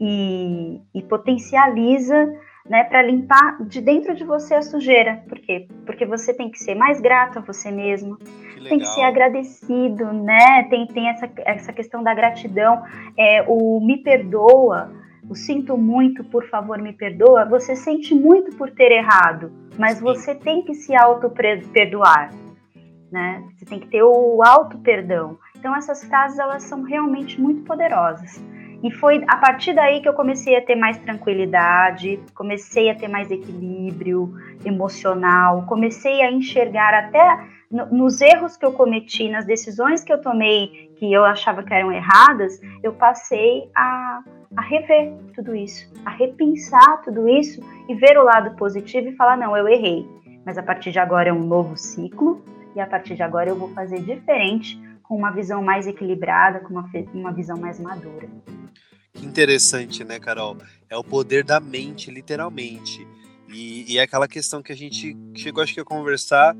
e, 0.00 0.80
e 0.94 1.02
potencializa 1.02 2.32
né, 2.66 2.84
para 2.84 3.02
limpar 3.02 3.62
de 3.64 3.80
dentro 3.80 4.14
de 4.14 4.24
você 4.24 4.54
a 4.54 4.62
sujeira. 4.62 5.22
Por 5.28 5.38
quê? 5.38 5.66
Porque 5.84 6.06
você 6.06 6.32
tem 6.32 6.50
que 6.50 6.58
ser 6.58 6.74
mais 6.74 7.00
grato 7.00 7.38
a 7.38 7.42
você 7.42 7.70
mesmo, 7.70 8.16
tem 8.68 8.78
que 8.78 8.86
ser 8.86 9.02
agradecido, 9.02 10.12
né? 10.12 10.64
Tem, 10.64 10.86
tem 10.86 11.08
essa, 11.08 11.30
essa 11.38 11.72
questão 11.72 12.02
da 12.02 12.14
gratidão, 12.14 12.82
é, 13.16 13.44
o 13.46 13.80
me 13.80 13.98
perdoa, 13.98 14.92
o 15.28 15.34
sinto 15.34 15.76
muito, 15.76 16.24
por 16.24 16.48
favor, 16.48 16.78
me 16.78 16.92
perdoa. 16.92 17.44
Você 17.44 17.76
sente 17.76 18.14
muito 18.14 18.56
por 18.56 18.70
ter 18.70 18.92
errado, 18.92 19.52
mas 19.78 19.98
Sim. 19.98 20.04
você 20.04 20.34
tem 20.34 20.62
que 20.62 20.74
se 20.74 20.94
auto-perdoar. 20.94 22.30
Né? 23.10 23.44
Você 23.54 23.66
tem 23.66 23.78
que 23.78 23.88
ter 23.88 24.02
o 24.02 24.42
auto-perdão. 24.42 25.38
Então, 25.56 25.76
essas 25.76 26.02
frases 26.04 26.38
elas 26.38 26.62
são 26.62 26.82
realmente 26.82 27.40
muito 27.40 27.62
poderosas. 27.62 28.42
E 28.82 28.90
foi 28.90 29.22
a 29.28 29.36
partir 29.36 29.74
daí 29.74 30.02
que 30.02 30.08
eu 30.08 30.12
comecei 30.12 30.56
a 30.56 30.60
ter 30.60 30.74
mais 30.74 30.98
tranquilidade, 30.98 32.18
comecei 32.34 32.90
a 32.90 32.94
ter 32.94 33.06
mais 33.06 33.30
equilíbrio 33.30 34.34
emocional, 34.64 35.64
comecei 35.66 36.20
a 36.20 36.32
enxergar 36.32 36.92
até 36.92 37.38
nos 37.72 38.20
erros 38.20 38.56
que 38.56 38.66
eu 38.66 38.72
cometi, 38.72 39.30
nas 39.30 39.46
decisões 39.46 40.04
que 40.04 40.12
eu 40.12 40.20
tomei 40.20 40.92
que 40.96 41.12
eu 41.12 41.24
achava 41.24 41.64
que 41.64 41.74
eram 41.74 41.90
erradas, 41.90 42.60
eu 42.80 42.92
passei 42.92 43.68
a, 43.74 44.22
a 44.56 44.62
rever 44.62 45.12
tudo 45.34 45.56
isso, 45.56 45.90
a 46.04 46.10
repensar 46.10 47.02
tudo 47.02 47.28
isso 47.28 47.60
e 47.88 47.94
ver 47.96 48.16
o 48.18 48.22
lado 48.22 48.54
positivo 48.56 49.08
e 49.08 49.16
falar: 49.16 49.36
não, 49.36 49.56
eu 49.56 49.66
errei, 49.66 50.06
mas 50.44 50.56
a 50.56 50.62
partir 50.62 50.92
de 50.92 51.00
agora 51.00 51.30
é 51.30 51.32
um 51.32 51.42
novo 51.42 51.76
ciclo 51.76 52.44
e 52.76 52.80
a 52.80 52.86
partir 52.86 53.16
de 53.16 53.22
agora 53.22 53.48
eu 53.48 53.56
vou 53.56 53.68
fazer 53.70 54.00
diferente, 54.00 54.80
com 55.02 55.16
uma 55.16 55.32
visão 55.32 55.60
mais 55.60 55.86
equilibrada, 55.86 56.60
com 56.60 56.72
uma, 56.72 56.88
uma 57.12 57.32
visão 57.32 57.56
mais 57.56 57.80
madura. 57.80 58.28
Que 59.12 59.26
interessante, 59.26 60.04
né, 60.04 60.20
Carol? 60.20 60.56
É 60.88 60.96
o 60.96 61.02
poder 61.02 61.42
da 61.42 61.58
mente, 61.58 62.10
literalmente. 62.10 63.06
E, 63.48 63.92
e 63.92 63.98
é 63.98 64.02
aquela 64.02 64.28
questão 64.28 64.62
que 64.62 64.72
a 64.72 64.76
gente 64.76 65.16
chegou, 65.34 65.62
acho 65.62 65.74
que, 65.74 65.80
a 65.80 65.84
conversar 65.84 66.56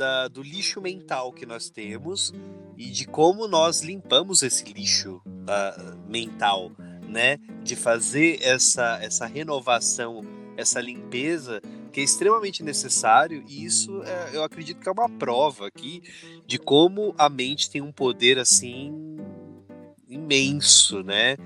da, 0.00 0.28
do 0.28 0.42
lixo 0.42 0.80
mental 0.80 1.30
que 1.30 1.44
nós 1.44 1.68
temos 1.68 2.32
e 2.74 2.86
de 2.86 3.06
como 3.06 3.46
nós 3.46 3.82
limpamos 3.82 4.40
esse 4.40 4.64
lixo 4.72 5.20
uh, 5.26 6.10
mental, 6.10 6.72
né? 7.06 7.36
De 7.62 7.76
fazer 7.76 8.38
essa, 8.42 8.98
essa 9.02 9.26
renovação, 9.26 10.22
essa 10.56 10.80
limpeza 10.80 11.60
que 11.92 12.00
é 12.00 12.02
extremamente 12.02 12.62
necessário 12.62 13.44
e 13.46 13.62
isso 13.62 14.02
é, 14.02 14.30
eu 14.34 14.42
acredito 14.42 14.80
que 14.80 14.88
é 14.88 14.92
uma 14.92 15.08
prova 15.10 15.66
aqui 15.66 16.02
de 16.46 16.58
como 16.58 17.14
a 17.18 17.28
mente 17.28 17.68
tem 17.70 17.82
um 17.82 17.92
poder 17.92 18.38
assim 18.38 19.18
imenso, 20.08 21.02
né? 21.02 21.36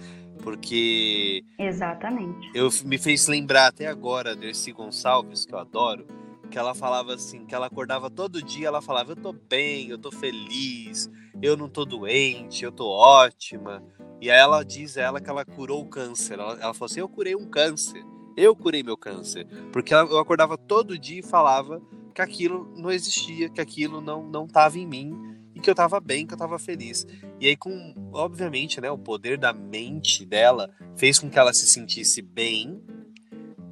Porque. 0.44 1.42
Exatamente. 1.58 2.52
Eu 2.54 2.68
me 2.84 2.98
fez 2.98 3.26
lembrar 3.26 3.66
até 3.66 3.88
agora 3.88 4.36
Dercy 4.36 4.70
Gonçalves, 4.70 5.44
que 5.44 5.54
eu 5.54 5.58
adoro, 5.58 6.06
que 6.54 6.58
ela 6.60 6.72
falava 6.72 7.14
assim, 7.14 7.44
que 7.44 7.52
ela 7.52 7.66
acordava 7.66 8.08
todo 8.08 8.40
dia, 8.40 8.68
ela 8.68 8.80
falava, 8.80 9.10
eu 9.10 9.16
tô 9.16 9.32
bem, 9.32 9.88
eu 9.88 9.98
tô 9.98 10.12
feliz, 10.12 11.10
eu 11.42 11.56
não 11.56 11.68
tô 11.68 11.84
doente, 11.84 12.64
eu 12.64 12.70
tô 12.70 12.88
ótima. 12.88 13.82
E 14.20 14.30
aí 14.30 14.38
ela 14.38 14.62
diz 14.62 14.96
ela 14.96 15.20
que 15.20 15.28
ela 15.28 15.44
curou 15.44 15.82
o 15.82 15.88
câncer. 15.88 16.38
Ela, 16.38 16.52
ela 16.60 16.72
falou 16.72 16.86
assim, 16.86 17.00
eu 17.00 17.08
curei 17.08 17.34
um 17.34 17.50
câncer. 17.50 18.04
Eu 18.36 18.54
curei 18.54 18.84
meu 18.84 18.96
câncer. 18.96 19.48
Porque 19.72 19.92
eu 19.92 20.16
acordava 20.16 20.56
todo 20.56 20.96
dia 20.96 21.18
e 21.18 21.22
falava 21.24 21.82
que 22.14 22.22
aquilo 22.22 22.72
não 22.76 22.92
existia, 22.92 23.48
que 23.48 23.60
aquilo 23.60 24.00
não 24.00 24.22
não 24.22 24.44
estava 24.44 24.78
em 24.78 24.86
mim 24.86 25.12
e 25.56 25.60
que 25.60 25.68
eu 25.68 25.72
estava 25.72 25.98
bem, 25.98 26.24
que 26.24 26.34
eu 26.34 26.36
estava 26.36 26.56
feliz. 26.56 27.04
E 27.40 27.48
aí 27.48 27.56
com, 27.56 27.94
obviamente, 28.12 28.80
né, 28.80 28.88
o 28.92 28.96
poder 28.96 29.38
da 29.38 29.52
mente 29.52 30.24
dela 30.24 30.70
fez 30.94 31.18
com 31.18 31.28
que 31.28 31.36
ela 31.36 31.52
se 31.52 31.66
sentisse 31.66 32.22
bem, 32.22 32.80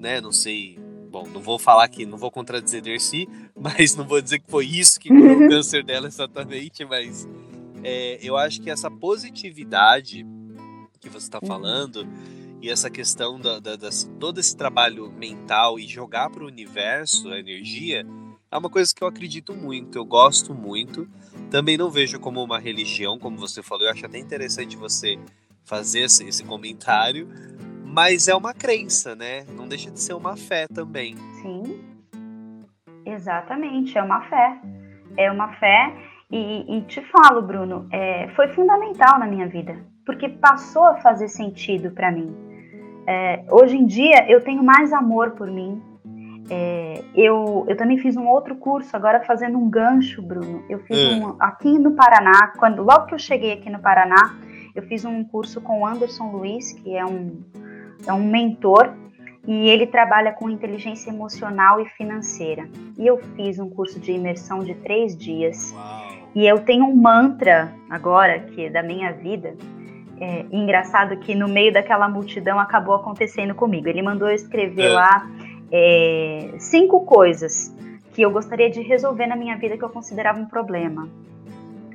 né, 0.00 0.20
não 0.20 0.32
sei, 0.32 0.81
bom, 1.12 1.28
não 1.28 1.42
vou 1.42 1.58
falar 1.58 1.84
aqui, 1.84 2.06
não 2.06 2.16
vou 2.16 2.30
contradizer 2.30 2.80
Dercy, 2.80 3.28
mas 3.54 3.94
não 3.94 4.06
vou 4.06 4.20
dizer 4.20 4.38
que 4.38 4.50
foi 4.50 4.66
isso 4.66 4.98
que 4.98 5.10
curou 5.10 5.44
o 5.44 5.48
câncer 5.48 5.84
dela 5.84 6.08
exatamente, 6.08 6.84
mas 6.86 7.28
é, 7.84 8.18
eu 8.22 8.36
acho 8.36 8.62
que 8.62 8.70
essa 8.70 8.90
positividade 8.90 10.26
que 10.98 11.10
você 11.10 11.26
está 11.26 11.40
falando 11.40 12.08
e 12.62 12.70
essa 12.70 12.88
questão 12.88 13.38
da, 13.38 13.58
da, 13.58 13.76
da, 13.76 13.90
todo 14.18 14.40
esse 14.40 14.56
trabalho 14.56 15.12
mental 15.12 15.78
e 15.78 15.86
jogar 15.86 16.30
para 16.30 16.44
o 16.44 16.46
universo 16.46 17.28
a 17.28 17.38
energia 17.38 18.06
é 18.50 18.56
uma 18.56 18.70
coisa 18.70 18.94
que 18.94 19.02
eu 19.02 19.08
acredito 19.08 19.54
muito, 19.54 19.96
eu 19.96 20.04
gosto 20.04 20.54
muito. 20.54 21.08
Também 21.50 21.78
não 21.78 21.90
vejo 21.90 22.20
como 22.20 22.42
uma 22.42 22.58
religião, 22.58 23.18
como 23.18 23.38
você 23.38 23.62
falou. 23.62 23.86
Eu 23.86 23.90
acho 23.90 24.04
até 24.04 24.18
interessante 24.18 24.76
você 24.76 25.18
fazer 25.64 26.00
esse, 26.00 26.22
esse 26.28 26.44
comentário, 26.44 27.28
mas 27.92 28.26
é 28.26 28.34
uma 28.34 28.54
crença, 28.54 29.14
né? 29.14 29.44
Não 29.54 29.68
deixa 29.68 29.90
de 29.90 30.00
ser 30.00 30.14
uma 30.14 30.34
fé 30.34 30.66
também. 30.66 31.14
Sim, 31.42 31.78
exatamente, 33.04 33.96
é 33.98 34.02
uma 34.02 34.22
fé. 34.22 34.58
É 35.16 35.30
uma 35.30 35.52
fé 35.54 35.94
e, 36.30 36.78
e 36.78 36.82
te 36.82 37.02
falo, 37.02 37.42
Bruno, 37.42 37.86
é, 37.92 38.28
foi 38.28 38.48
fundamental 38.48 39.18
na 39.18 39.26
minha 39.26 39.46
vida, 39.46 39.76
porque 40.06 40.26
passou 40.26 40.86
a 40.86 40.96
fazer 40.96 41.28
sentido 41.28 41.90
para 41.90 42.10
mim. 42.10 42.34
É, 43.06 43.44
hoje 43.50 43.76
em 43.76 43.84
dia 43.84 44.26
eu 44.26 44.42
tenho 44.42 44.62
mais 44.62 44.92
amor 44.92 45.32
por 45.32 45.50
mim, 45.50 45.82
é, 46.50 47.04
eu, 47.14 47.66
eu 47.68 47.76
também 47.76 47.98
fiz 47.98 48.16
um 48.16 48.26
outro 48.26 48.56
curso, 48.56 48.96
agora 48.96 49.22
fazendo 49.24 49.58
um 49.58 49.68
gancho, 49.68 50.22
Bruno. 50.22 50.64
Eu 50.68 50.78
fiz 50.80 50.98
hum. 50.98 51.28
um 51.28 51.36
aqui 51.38 51.78
no 51.78 51.92
Paraná, 51.92 52.52
quando 52.58 52.82
logo 52.82 53.06
que 53.06 53.14
eu 53.14 53.18
cheguei 53.18 53.52
aqui 53.52 53.68
no 53.68 53.80
Paraná, 53.80 54.36
eu 54.74 54.82
fiz 54.82 55.04
um 55.04 55.22
curso 55.24 55.60
com 55.60 55.80
o 55.80 55.86
Anderson 55.86 56.30
Luiz, 56.30 56.72
que 56.72 56.96
é 56.96 57.04
um, 57.04 57.42
é 58.06 58.12
um 58.12 58.24
mentor, 58.24 58.92
e 59.46 59.68
ele 59.68 59.86
trabalha 59.86 60.32
com 60.32 60.48
inteligência 60.48 61.10
emocional 61.10 61.80
e 61.80 61.88
financeira. 61.90 62.68
E 62.96 63.06
eu 63.06 63.18
fiz 63.34 63.58
um 63.58 63.68
curso 63.68 63.98
de 63.98 64.12
imersão 64.12 64.60
de 64.60 64.74
três 64.74 65.16
dias. 65.16 65.72
Uau. 65.72 66.12
E 66.34 66.46
eu 66.46 66.60
tenho 66.60 66.84
um 66.84 66.96
mantra 66.96 67.72
agora, 67.90 68.40
que 68.40 68.66
é 68.66 68.70
da 68.70 68.82
minha 68.82 69.12
vida. 69.12 69.54
É, 70.20 70.46
engraçado 70.52 71.16
que 71.16 71.34
no 71.34 71.48
meio 71.48 71.72
daquela 71.72 72.08
multidão 72.08 72.58
acabou 72.58 72.94
acontecendo 72.94 73.54
comigo. 73.54 73.88
Ele 73.88 74.02
mandou 74.02 74.28
eu 74.28 74.34
escrever 74.34 74.86
é. 74.86 74.92
lá 74.92 75.28
é, 75.70 76.54
cinco 76.58 77.04
coisas 77.04 77.74
que 78.12 78.22
eu 78.22 78.30
gostaria 78.30 78.70
de 78.70 78.80
resolver 78.80 79.26
na 79.26 79.34
minha 79.34 79.56
vida 79.56 79.76
que 79.76 79.82
eu 79.82 79.88
considerava 79.88 80.38
um 80.38 80.46
problema. 80.46 81.08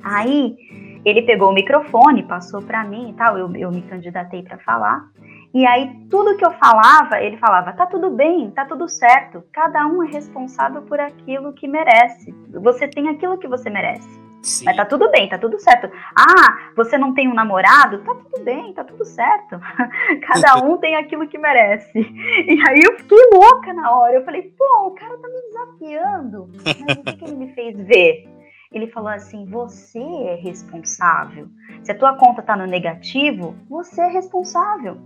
Aí 0.02 0.56
ele 1.04 1.22
pegou 1.22 1.48
o 1.48 1.54
microfone, 1.54 2.22
passou 2.22 2.60
para 2.60 2.84
mim 2.84 3.10
e 3.10 3.12
tal, 3.14 3.38
eu, 3.38 3.54
eu 3.56 3.70
me 3.70 3.82
candidatei 3.82 4.42
para 4.42 4.58
falar. 4.58 5.08
E 5.54 5.66
aí 5.66 6.06
tudo 6.10 6.36
que 6.36 6.44
eu 6.44 6.52
falava, 6.52 7.20
ele 7.20 7.36
falava: 7.38 7.72
"Tá 7.72 7.86
tudo 7.86 8.10
bem, 8.10 8.50
tá 8.50 8.64
tudo 8.64 8.88
certo. 8.88 9.42
Cada 9.52 9.86
um 9.86 10.02
é 10.02 10.08
responsável 10.08 10.82
por 10.82 11.00
aquilo 11.00 11.52
que 11.52 11.66
merece. 11.66 12.34
Você 12.50 12.88
tem 12.88 13.08
aquilo 13.08 13.38
que 13.38 13.48
você 13.48 13.70
merece." 13.70 14.28
Sim. 14.42 14.64
Mas 14.66 14.76
tá 14.76 14.84
tudo 14.84 15.10
bem, 15.10 15.28
tá 15.28 15.36
tudo 15.36 15.58
certo. 15.58 15.90
Ah, 16.16 16.70
você 16.76 16.96
não 16.96 17.12
tem 17.12 17.28
um 17.28 17.34
namorado? 17.34 17.98
Tá 18.04 18.14
tudo 18.14 18.44
bem, 18.44 18.72
tá 18.72 18.84
tudo 18.84 19.04
certo. 19.04 19.60
Cada 20.22 20.64
um 20.64 20.76
tem 20.78 20.96
aquilo 20.96 21.26
que 21.26 21.36
merece. 21.36 21.98
E 21.98 22.68
aí 22.68 22.80
eu 22.80 22.96
fiquei 22.98 23.18
louca 23.32 23.72
na 23.72 23.90
hora. 23.90 24.14
Eu 24.14 24.24
falei, 24.24 24.42
pô, 24.56 24.86
o 24.86 24.90
cara 24.92 25.18
tá 25.18 25.28
me 25.28 25.42
desafiando. 25.42 26.48
Mas 26.86 26.96
o 26.98 27.02
que, 27.02 27.16
que 27.16 27.24
ele 27.24 27.36
me 27.36 27.52
fez 27.52 27.80
ver? 27.80 28.28
Ele 28.70 28.86
falou 28.88 29.08
assim: 29.08 29.44
você 29.46 29.98
é 29.98 30.34
responsável. 30.36 31.48
Se 31.82 31.90
a 31.90 31.98
tua 31.98 32.14
conta 32.16 32.42
tá 32.42 32.56
no 32.56 32.66
negativo, 32.66 33.56
você 33.68 34.00
é 34.00 34.08
responsável. 34.08 34.98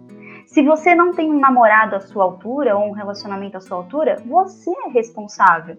Se 0.52 0.62
você 0.62 0.94
não 0.94 1.14
tem 1.14 1.30
um 1.30 1.40
namorado 1.40 1.96
à 1.96 2.00
sua 2.00 2.24
altura 2.24 2.76
ou 2.76 2.90
um 2.90 2.92
relacionamento 2.92 3.56
à 3.56 3.60
sua 3.60 3.78
altura, 3.78 4.22
você 4.26 4.70
é 4.84 4.90
responsável. 4.90 5.78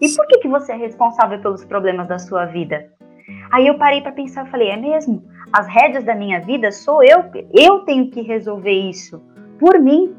E 0.00 0.08
por 0.16 0.26
que, 0.26 0.38
que 0.38 0.48
você 0.48 0.72
é 0.72 0.76
responsável 0.76 1.38
pelos 1.40 1.62
problemas 1.62 2.08
da 2.08 2.18
sua 2.18 2.46
vida? 2.46 2.90
Aí 3.52 3.66
eu 3.66 3.76
parei 3.76 4.00
para 4.00 4.12
pensar 4.12 4.46
e 4.46 4.50
falei: 4.50 4.70
é 4.70 4.78
mesmo? 4.78 5.22
As 5.52 5.66
rédeas 5.66 6.04
da 6.04 6.14
minha 6.14 6.40
vida 6.40 6.72
sou 6.72 7.04
eu, 7.04 7.24
eu 7.52 7.80
tenho 7.80 8.10
que 8.10 8.22
resolver 8.22 8.72
isso 8.72 9.22
por 9.60 9.78
mim. 9.78 10.16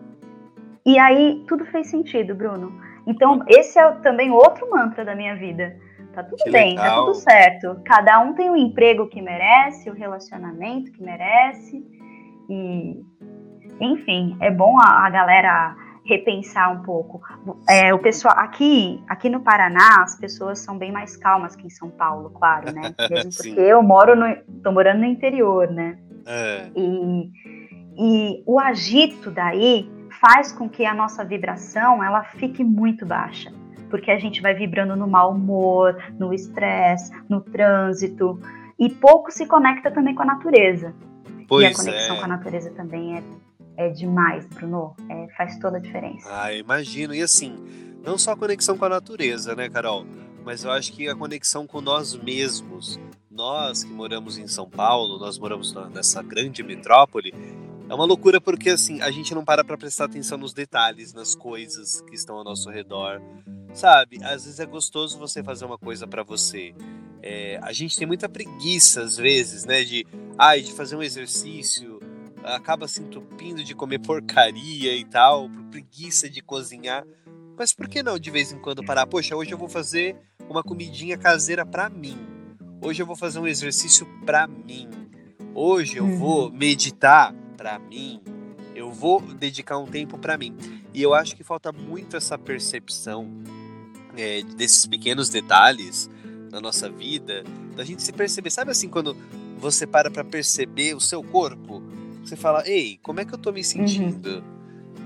E 0.85 0.99
aí 0.99 1.43
tudo 1.47 1.65
fez 1.65 1.87
sentido, 1.87 2.35
Bruno. 2.35 2.79
Então, 3.07 3.43
esse 3.47 3.79
é 3.79 3.91
também 4.03 4.29
outro 4.29 4.69
mantra 4.69 5.03
da 5.03 5.15
minha 5.15 5.35
vida. 5.35 5.75
Tá 6.13 6.23
tudo 6.23 6.43
que 6.43 6.51
bem, 6.51 6.75
legal. 6.75 6.85
tá 6.85 6.95
tudo 7.01 7.15
certo. 7.15 7.81
Cada 7.83 8.19
um 8.19 8.33
tem 8.33 8.51
o 8.51 8.55
emprego 8.55 9.07
que 9.07 9.19
merece, 9.19 9.89
o 9.89 9.95
relacionamento 9.95 10.91
que 10.91 11.01
merece. 11.01 11.83
E, 12.47 13.03
enfim, 13.79 14.37
é 14.39 14.51
bom 14.51 14.79
a, 14.79 15.05
a 15.05 15.09
galera 15.09 15.75
repensar 16.05 16.71
um 16.71 16.83
pouco. 16.83 17.21
É, 17.67 17.93
o 17.93 17.99
pessoal 17.99 18.35
aqui, 18.37 19.03
aqui 19.07 19.27
no 19.27 19.41
Paraná, 19.41 20.03
as 20.03 20.15
pessoas 20.15 20.59
são 20.59 20.77
bem 20.77 20.91
mais 20.91 21.17
calmas 21.17 21.55
que 21.55 21.65
em 21.65 21.69
São 21.69 21.89
Paulo, 21.89 22.29
claro, 22.29 22.71
né? 22.71 22.93
Mesmo 23.09 23.31
porque 23.35 23.59
eu 23.59 23.81
moro 23.81 24.15
no, 24.15 24.35
tô 24.63 24.71
morando 24.71 24.99
no 24.99 25.05
interior, 25.05 25.69
né? 25.69 25.97
É. 26.27 26.69
E, 26.75 27.31
e 27.97 28.43
o 28.45 28.59
agito 28.59 29.31
daí 29.31 29.89
faz 30.21 30.51
com 30.51 30.69
que 30.69 30.85
a 30.85 30.93
nossa 30.93 31.25
vibração 31.25 32.03
ela 32.03 32.23
fique 32.23 32.63
muito 32.63 33.05
baixa, 33.05 33.51
porque 33.89 34.11
a 34.11 34.19
gente 34.19 34.41
vai 34.41 34.53
vibrando 34.53 34.95
no 34.95 35.07
mau 35.07 35.31
humor, 35.31 35.97
no 36.19 36.33
estresse, 36.33 37.11
no 37.27 37.41
trânsito 37.41 38.39
e 38.77 38.89
pouco 38.89 39.31
se 39.31 39.45
conecta 39.47 39.89
também 39.89 40.13
com 40.13 40.21
a 40.21 40.25
natureza. 40.25 40.93
Pois 41.47 41.63
e 41.63 41.67
a 41.67 41.75
conexão 41.75 42.15
é. 42.15 42.19
com 42.19 42.25
a 42.25 42.27
natureza 42.27 42.71
também 42.71 43.17
é 43.17 43.23
é 43.77 43.89
demais, 43.89 44.45
Bruno. 44.45 44.95
É, 45.09 45.27
faz 45.35 45.57
toda 45.59 45.77
a 45.77 45.79
diferença. 45.79 46.27
Ah, 46.29 46.53
imagino. 46.53 47.13
E 47.13 47.21
assim, 47.21 47.55
não 48.03 48.17
só 48.17 48.31
a 48.31 48.37
conexão 48.37 48.77
com 48.77 48.85
a 48.85 48.89
natureza, 48.89 49.55
né, 49.55 49.69
Carol? 49.69 50.05
Mas 50.43 50.63
eu 50.63 50.71
acho 50.71 50.93
que 50.93 51.07
a 51.09 51.15
conexão 51.15 51.65
com 51.65 51.81
nós 51.81 52.15
mesmos. 52.15 52.99
Nós 53.29 53.83
que 53.83 53.91
moramos 53.91 54.37
em 54.37 54.47
São 54.47 54.69
Paulo, 54.69 55.19
nós 55.19 55.37
moramos 55.37 55.73
nessa 55.93 56.23
grande 56.23 56.63
metrópole, 56.63 57.33
é 57.87 57.93
uma 57.93 58.05
loucura 58.05 58.41
porque 58.41 58.69
assim, 58.69 59.01
a 59.01 59.11
gente 59.11 59.35
não 59.35 59.45
para 59.45 59.63
para 59.63 59.77
prestar 59.77 60.05
atenção 60.05 60.37
nos 60.37 60.53
detalhes, 60.53 61.13
nas 61.13 61.35
coisas 61.35 62.01
que 62.01 62.15
estão 62.15 62.37
ao 62.37 62.43
nosso 62.43 62.69
redor. 62.69 63.21
Sabe? 63.73 64.23
Às 64.23 64.45
vezes 64.45 64.59
é 64.59 64.65
gostoso 64.65 65.19
você 65.19 65.43
fazer 65.43 65.65
uma 65.65 65.77
coisa 65.77 66.07
para 66.07 66.23
você. 66.23 66.73
É, 67.21 67.59
a 67.61 67.71
gente 67.73 67.97
tem 67.97 68.07
muita 68.07 68.29
preguiça 68.29 69.01
às 69.01 69.17
vezes, 69.17 69.65
né, 69.65 69.83
de, 69.83 70.05
ai, 70.37 70.61
de 70.61 70.71
fazer 70.71 70.95
um 70.95 71.03
exercício, 71.03 71.99
acaba 72.45 72.87
se 72.87 73.01
entupindo 73.01 73.63
de 73.63 73.73
comer 73.73 73.99
porcaria 73.99 74.95
e 74.95 75.03
tal, 75.03 75.49
por 75.49 75.63
preguiça 75.63 76.29
de 76.29 76.41
cozinhar. 76.41 77.05
Mas 77.57 77.73
por 77.73 77.87
que 77.87 78.03
não 78.03 78.19
de 78.19 78.29
vez 78.29 78.51
em 78.51 78.59
quando 78.59 78.83
parar? 78.83 79.07
Poxa, 79.07 79.35
hoje 79.35 79.51
eu 79.51 79.57
vou 79.57 79.69
fazer 79.69 80.15
uma 80.47 80.61
comidinha 80.61 81.17
caseira 81.17 81.65
para 81.65 81.89
mim. 81.89 82.17
Hoje 82.81 83.01
eu 83.01 83.05
vou 83.05 83.15
fazer 83.15 83.39
um 83.39 83.47
exercício 83.47 84.05
para 84.25 84.45
mim. 84.45 84.87
Hoje 85.53 85.97
eu 85.97 86.07
vou 86.17 86.49
uhum. 86.49 86.55
meditar 86.55 87.33
para 87.57 87.79
mim. 87.79 88.21
Eu 88.75 88.91
vou 88.91 89.21
dedicar 89.21 89.77
um 89.77 89.87
tempo 89.87 90.17
para 90.17 90.37
mim. 90.37 90.55
E 90.93 91.01
eu 91.01 91.13
acho 91.13 91.35
que 91.35 91.43
falta 91.43 91.71
muito 91.71 92.15
essa 92.15 92.37
percepção 92.37 93.27
é, 94.15 94.41
desses 94.43 94.85
pequenos 94.85 95.29
detalhes 95.29 96.09
na 96.51 96.61
nossa 96.61 96.89
vida, 96.89 97.43
da 97.75 97.83
gente 97.83 98.03
se 98.03 98.13
perceber. 98.13 98.49
Sabe 98.49 98.71
assim, 98.71 98.87
quando 98.87 99.15
você 99.57 99.87
para 99.87 100.11
para 100.11 100.23
perceber 100.23 100.93
o 100.93 101.01
seu 101.01 101.23
corpo? 101.23 101.81
Você 102.25 102.35
fala, 102.35 102.67
ei, 102.67 102.97
como 103.03 103.19
é 103.19 103.25
que 103.25 103.33
eu 103.33 103.37
tô 103.37 103.51
me 103.51 103.63
sentindo? 103.63 104.43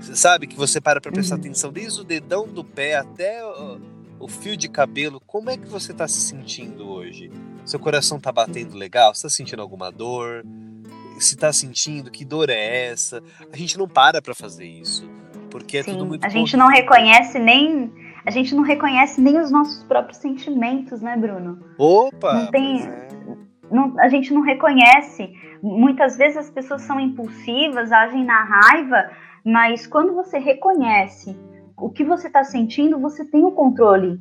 Uhum. 0.00 0.14
Sabe 0.14 0.46
que 0.46 0.56
você 0.56 0.80
para 0.80 1.00
pra 1.00 1.12
prestar 1.12 1.34
uhum. 1.34 1.40
atenção 1.40 1.70
desde 1.70 2.00
o 2.00 2.04
dedão 2.04 2.46
do 2.46 2.64
pé 2.64 2.96
até 2.96 3.44
o, 3.44 3.78
o, 4.18 4.26
fio 4.26 4.56
de 4.56 4.68
cabelo. 4.68 5.20
Como 5.26 5.50
é 5.50 5.58
que 5.58 5.66
você 5.66 5.92
tá 5.92 6.08
se 6.08 6.20
sentindo 6.20 6.88
hoje? 6.88 7.30
Seu 7.66 7.78
coração 7.78 8.18
tá 8.18 8.32
batendo 8.32 8.74
legal? 8.74 9.14
Você 9.14 9.24
tá 9.24 9.28
sentindo 9.28 9.60
alguma 9.60 9.92
dor? 9.92 10.42
Se 11.18 11.36
tá 11.36 11.52
sentindo, 11.52 12.10
que 12.10 12.24
dor 12.24 12.48
é 12.48 12.86
essa? 12.86 13.22
A 13.52 13.56
gente 13.56 13.76
não 13.76 13.86
para 13.86 14.22
pra 14.22 14.34
fazer 14.34 14.66
isso. 14.66 15.06
Porque 15.50 15.76
é 15.76 15.82
Sim, 15.82 15.92
tudo 15.92 16.06
muito. 16.06 16.24
A 16.24 16.30
gente 16.30 16.56
não 16.56 16.68
reconhece 16.68 17.38
nem. 17.38 17.92
A 18.24 18.30
gente 18.30 18.54
não 18.54 18.62
reconhece 18.62 19.20
nem 19.20 19.38
os 19.38 19.50
nossos 19.50 19.82
próprios 19.84 20.18
sentimentos, 20.18 21.02
né, 21.02 21.16
Bruno? 21.16 21.58
Opa! 21.76 22.34
Não 22.34 22.46
tem. 22.50 22.82
É. 22.82 23.09
Não, 23.70 23.94
a 23.98 24.08
gente 24.08 24.32
não 24.32 24.42
reconhece 24.42 25.32
Muitas 25.62 26.16
vezes 26.16 26.38
as 26.38 26.50
pessoas 26.50 26.82
são 26.82 26.98
impulsivas, 26.98 27.92
agem 27.92 28.24
na 28.24 28.42
raiva, 28.42 29.10
mas 29.44 29.86
quando 29.86 30.14
você 30.14 30.38
reconhece 30.38 31.38
o 31.76 31.90
que 31.90 32.04
você 32.04 32.28
está 32.28 32.44
sentindo, 32.44 32.98
você 32.98 33.24
tem 33.24 33.44
o 33.44 33.52
controle. 33.52 34.18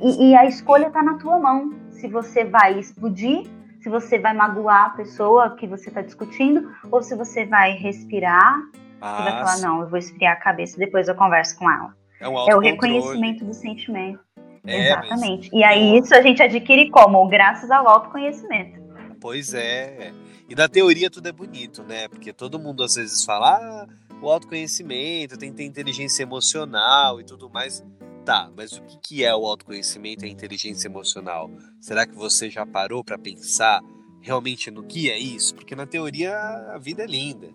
E, 0.00 0.30
e 0.30 0.36
a 0.36 0.46
escolha 0.46 0.86
está 0.86 1.02
na 1.02 1.18
tua 1.18 1.38
mão. 1.38 1.72
Se 1.90 2.08
você 2.08 2.44
vai 2.44 2.78
explodir, 2.78 3.46
se 3.80 3.88
você 3.88 4.18
vai 4.18 4.32
magoar 4.32 4.86
a 4.86 4.90
pessoa 4.90 5.56
que 5.56 5.66
você 5.66 5.88
está 5.88 6.00
discutindo, 6.00 6.70
ou 6.90 7.02
se 7.02 7.14
você 7.14 7.44
vai 7.44 7.72
respirar 7.72 8.60
ah, 9.00 9.18
e 9.20 9.24
vai 9.24 9.32
falar, 9.32 9.58
não, 9.58 9.82
eu 9.82 9.88
vou 9.88 9.98
esfriar 9.98 10.34
a 10.34 10.36
cabeça 10.36 10.76
e 10.76 10.78
depois 10.78 11.06
eu 11.08 11.14
converso 11.14 11.58
com 11.58 11.70
ela. 11.70 11.94
É, 12.20 12.28
um 12.28 12.48
é 12.48 12.56
o 12.56 12.60
reconhecimento 12.60 13.44
do 13.44 13.52
sentimento. 13.52 14.20
É, 14.66 14.86
Exatamente. 14.86 15.50
Mas... 15.52 15.60
E 15.60 15.64
aí 15.64 15.98
isso 15.98 16.14
a 16.14 16.22
gente 16.22 16.42
adquire 16.42 16.90
como? 16.90 17.26
Graças 17.28 17.70
ao 17.70 17.86
autoconhecimento. 17.88 18.77
Pois 19.20 19.52
é. 19.54 20.12
E 20.48 20.54
na 20.54 20.68
teoria 20.68 21.10
tudo 21.10 21.28
é 21.28 21.32
bonito, 21.32 21.82
né? 21.82 22.08
Porque 22.08 22.32
todo 22.32 22.58
mundo 22.58 22.82
às 22.82 22.94
vezes 22.94 23.24
fala, 23.24 23.56
ah, 23.56 23.88
o 24.22 24.30
autoconhecimento, 24.30 25.36
tem 25.36 25.50
que 25.50 25.56
ter 25.56 25.64
inteligência 25.64 26.22
emocional 26.22 27.20
e 27.20 27.24
tudo 27.24 27.50
mais. 27.50 27.84
Tá, 28.24 28.50
mas 28.54 28.72
o 28.72 28.82
que 29.02 29.24
é 29.24 29.34
o 29.34 29.46
autoconhecimento 29.46 30.24
e 30.24 30.28
a 30.28 30.30
inteligência 30.30 30.86
emocional? 30.86 31.50
Será 31.80 32.06
que 32.06 32.14
você 32.14 32.50
já 32.50 32.66
parou 32.66 33.02
para 33.02 33.16
pensar 33.18 33.80
realmente 34.20 34.70
no 34.70 34.82
que 34.82 35.10
é 35.10 35.18
isso? 35.18 35.54
Porque 35.54 35.74
na 35.74 35.86
teoria 35.86 36.36
a 36.74 36.78
vida 36.78 37.04
é 37.04 37.06
linda. 37.06 37.48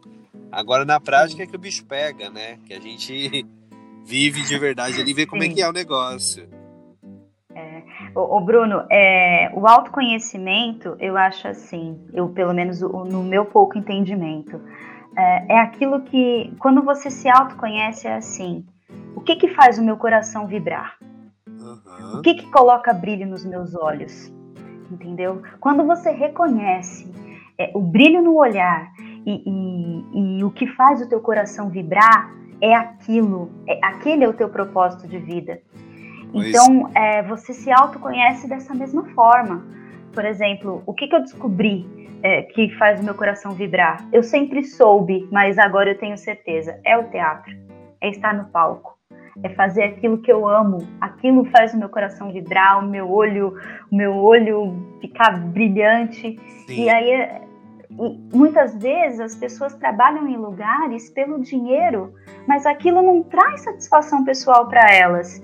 Agora 0.51 0.83
na 0.83 0.99
prática 0.99 1.43
é 1.43 1.47
que 1.47 1.55
o 1.55 1.59
bicho 1.59 1.85
pega, 1.85 2.29
né? 2.29 2.57
Que 2.65 2.73
a 2.73 2.79
gente 2.79 3.45
vive 4.03 4.41
de 4.43 4.57
verdade 4.57 4.99
ali 4.99 5.11
e 5.11 5.13
vê 5.13 5.25
como 5.25 5.43
é 5.43 5.49
que 5.49 5.61
é 5.61 5.69
o 5.69 5.73
negócio. 5.73 6.49
O, 8.15 8.39
Bruno, 8.41 8.85
é, 8.91 9.51
o 9.53 9.67
autoconhecimento, 9.67 10.95
eu 10.99 11.17
acho 11.17 11.47
assim, 11.47 11.99
eu 12.13 12.29
pelo 12.29 12.53
menos 12.53 12.81
no 12.81 13.23
meu 13.23 13.45
pouco 13.45 13.77
entendimento, 13.77 14.59
é, 15.15 15.53
é 15.53 15.59
aquilo 15.59 16.01
que, 16.01 16.53
quando 16.59 16.83
você 16.83 17.09
se 17.09 17.29
autoconhece, 17.29 18.07
é 18.07 18.15
assim: 18.15 18.65
o 19.15 19.21
que 19.21 19.35
que 19.35 19.47
faz 19.49 19.77
o 19.77 19.83
meu 19.83 19.97
coração 19.97 20.47
vibrar? 20.47 20.97
Uhum. 21.47 22.19
O 22.19 22.21
que 22.21 22.33
que 22.35 22.51
coloca 22.51 22.93
brilho 22.93 23.27
nos 23.27 23.45
meus 23.45 23.75
olhos? 23.75 24.33
Entendeu? 24.91 25.41
Quando 25.59 25.85
você 25.85 26.11
reconhece 26.11 27.11
é, 27.57 27.71
o 27.73 27.81
brilho 27.81 28.21
no 28.21 28.35
olhar 28.35 28.91
e, 29.25 29.43
e, 29.45 30.39
e 30.39 30.43
o 30.43 30.51
que 30.51 30.67
faz 30.67 31.01
o 31.01 31.07
teu 31.07 31.21
coração 31.21 31.69
vibrar, 31.69 32.31
é 32.61 32.73
aquilo, 32.73 33.51
é, 33.67 33.79
aquele 33.83 34.23
é 34.23 34.27
o 34.27 34.33
teu 34.33 34.49
propósito 34.49 35.07
de 35.07 35.17
vida. 35.17 35.61
Então, 36.33 36.89
é, 36.95 37.21
você 37.23 37.53
se 37.53 37.71
autoconhece 37.71 38.47
dessa 38.47 38.73
mesma 38.73 39.05
forma. 39.09 39.63
Por 40.11 40.25
exemplo, 40.25 40.81
o 40.85 40.93
que, 40.93 41.07
que 41.07 41.15
eu 41.15 41.21
descobri 41.21 41.85
é, 42.23 42.43
que 42.43 42.69
faz 42.77 42.99
o 42.99 43.03
meu 43.03 43.13
coração 43.13 43.51
vibrar? 43.51 44.05
Eu 44.11 44.23
sempre 44.23 44.63
soube, 44.63 45.27
mas 45.31 45.57
agora 45.57 45.91
eu 45.91 45.97
tenho 45.97 46.17
certeza. 46.17 46.79
É 46.83 46.97
o 46.97 47.03
teatro. 47.09 47.53
É 48.01 48.09
estar 48.09 48.33
no 48.33 48.45
palco. 48.45 48.97
É 49.43 49.49
fazer 49.49 49.83
aquilo 49.83 50.19
que 50.19 50.31
eu 50.31 50.47
amo. 50.47 50.87
Aquilo 51.01 51.45
faz 51.45 51.73
o 51.73 51.77
meu 51.77 51.89
coração 51.89 52.31
vibrar, 52.31 52.83
o 52.83 52.87
meu 52.87 53.11
olho, 53.11 53.57
o 53.91 53.95
meu 53.95 54.15
olho 54.15 54.75
ficar 55.01 55.31
brilhante. 55.39 56.39
Sim. 56.67 56.83
E 56.83 56.89
aí, 56.89 57.29
e 57.99 58.35
muitas 58.35 58.75
vezes 58.75 59.19
as 59.19 59.35
pessoas 59.35 59.73
trabalham 59.75 60.27
em 60.27 60.37
lugares 60.37 61.09
pelo 61.09 61.41
dinheiro, 61.41 62.13
mas 62.47 62.65
aquilo 62.65 63.01
não 63.01 63.23
traz 63.23 63.61
satisfação 63.61 64.23
pessoal 64.23 64.67
para 64.67 64.91
elas. 64.93 65.41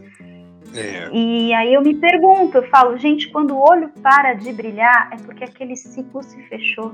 É. 0.73 1.09
E 1.11 1.53
aí 1.53 1.73
eu 1.73 1.81
me 1.81 1.95
pergunto, 1.95 2.57
eu 2.57 2.69
falo, 2.69 2.97
gente, 2.97 3.29
quando 3.29 3.55
o 3.55 3.59
olho 3.59 3.89
para 4.01 4.33
de 4.33 4.51
brilhar, 4.53 5.09
é 5.11 5.17
porque 5.17 5.43
aquele 5.43 5.75
ciclo 5.75 6.21
se 6.23 6.41
fechou. 6.43 6.93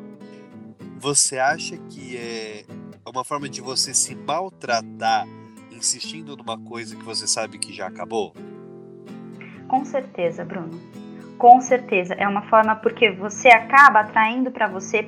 Você 0.98 1.38
acha 1.38 1.78
que 1.90 2.18
é 2.18 2.64
uma 3.08 3.24
forma 3.24 3.48
de 3.50 3.62
você 3.62 3.94
se 3.94 4.16
maltratar 4.16 5.28
insistindo 5.72 6.36
numa 6.36 6.58
coisa 6.58 6.96
que 6.96 7.04
você 7.04 7.28
sabe 7.28 7.58
que 7.58 7.74
já 7.74 7.88
acabou? 7.88 8.34
Com 9.68 9.84
certeza, 9.84 10.46
Bruno. 10.46 10.80
Com 11.38 11.60
certeza. 11.62 12.14
É 12.16 12.28
uma 12.28 12.44
forma 12.44 12.76
porque 12.78 13.12
você 13.12 13.50
acaba 13.50 14.02
atraindo 14.02 14.52
para 14.52 14.68
você 14.68 15.08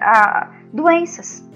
a, 0.00 0.50
doenças. 0.72 1.48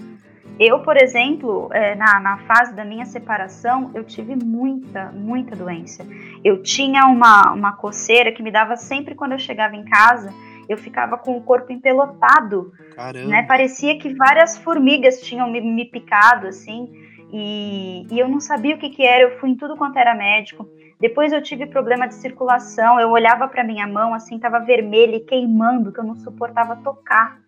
Eu, 0.59 0.79
por 0.79 0.97
exemplo, 0.97 1.69
é, 1.71 1.93
na, 1.95 2.19
na, 2.19 2.37
fase 2.39 2.73
da 2.73 2.83
minha 2.83 3.05
separação, 3.05 3.91
eu 3.93 4.03
tive 4.03 4.35
muita, 4.35 5.11
muita 5.11 5.55
doença. 5.55 6.05
Eu 6.43 6.63
tinha 6.63 7.05
uma, 7.05 7.51
uma 7.53 7.73
coceira 7.73 8.31
que 8.31 8.41
me 8.41 8.51
dava 8.51 8.75
sempre 8.75 9.13
quando 9.13 9.33
eu 9.33 9.39
chegava 9.39 9.75
em 9.75 9.85
casa, 9.85 10.33
eu 10.67 10.77
ficava 10.77 11.17
com 11.17 11.37
o 11.37 11.41
corpo 11.41 11.71
empelotado. 11.71 12.73
Caramba. 12.95 13.27
Né? 13.27 13.43
Parecia 13.43 13.97
que 13.99 14.13
várias 14.15 14.57
formigas 14.57 15.21
tinham 15.21 15.49
me, 15.49 15.61
me 15.61 15.85
picado, 15.85 16.47
assim, 16.47 16.91
e, 17.31 18.07
e, 18.09 18.19
eu 18.19 18.27
não 18.27 18.39
sabia 18.39 18.75
o 18.75 18.77
que, 18.79 18.89
que 18.89 19.03
era, 19.03 19.23
eu 19.23 19.39
fui 19.39 19.49
em 19.49 19.55
tudo 19.55 19.75
quanto 19.75 19.97
era 19.99 20.15
médico. 20.15 20.67
Depois 20.99 21.31
eu 21.31 21.41
tive 21.41 21.67
problema 21.67 22.07
de 22.07 22.15
circulação, 22.15 22.99
eu 22.99 23.09
olhava 23.11 23.47
para 23.47 23.63
minha 23.63 23.85
mão, 23.85 24.13
assim, 24.13 24.39
tava 24.39 24.59
vermelha 24.59 25.17
e 25.17 25.19
queimando, 25.19 25.91
que 25.91 25.99
eu 25.99 26.03
não 26.03 26.15
suportava 26.15 26.77
tocar. 26.77 27.39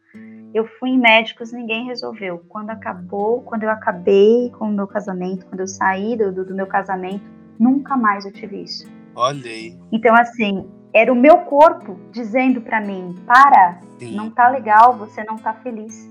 Eu 0.54 0.68
fui 0.80 0.90
em 0.90 1.00
médicos, 1.00 1.52
ninguém 1.52 1.86
resolveu. 1.86 2.44
Quando 2.50 2.72
acabou, 2.72 3.42
quando 3.44 3.64
eu 3.64 3.70
acabei 3.70 4.50
com 4.58 4.66
o 4.66 4.72
meu 4.72 4.88
casamento, 4.88 5.46
quando 5.46 5.60
eu 5.60 5.68
saí 5.68 6.18
do, 6.18 6.46
do 6.46 6.56
meu 6.56 6.66
casamento, 6.66 7.24
nunca 7.60 7.96
mais 7.96 8.26
eu 8.26 8.32
tive 8.32 8.64
isso. 8.64 8.88
Olha 9.16 9.50
aí. 9.50 9.78
Então, 9.92 10.16
assim, 10.16 10.68
era 10.94 11.12
o 11.12 11.16
meu 11.16 11.40
corpo 11.40 12.00
dizendo 12.12 12.62
para 12.62 12.82
mim: 12.82 13.16
para, 13.26 13.80
Sim. 14.00 14.16
não 14.16 14.32
tá 14.32 14.50
legal, 14.50 14.98
você 14.98 15.24
não 15.24 15.38
tá 15.38 15.54
feliz. 15.54 16.10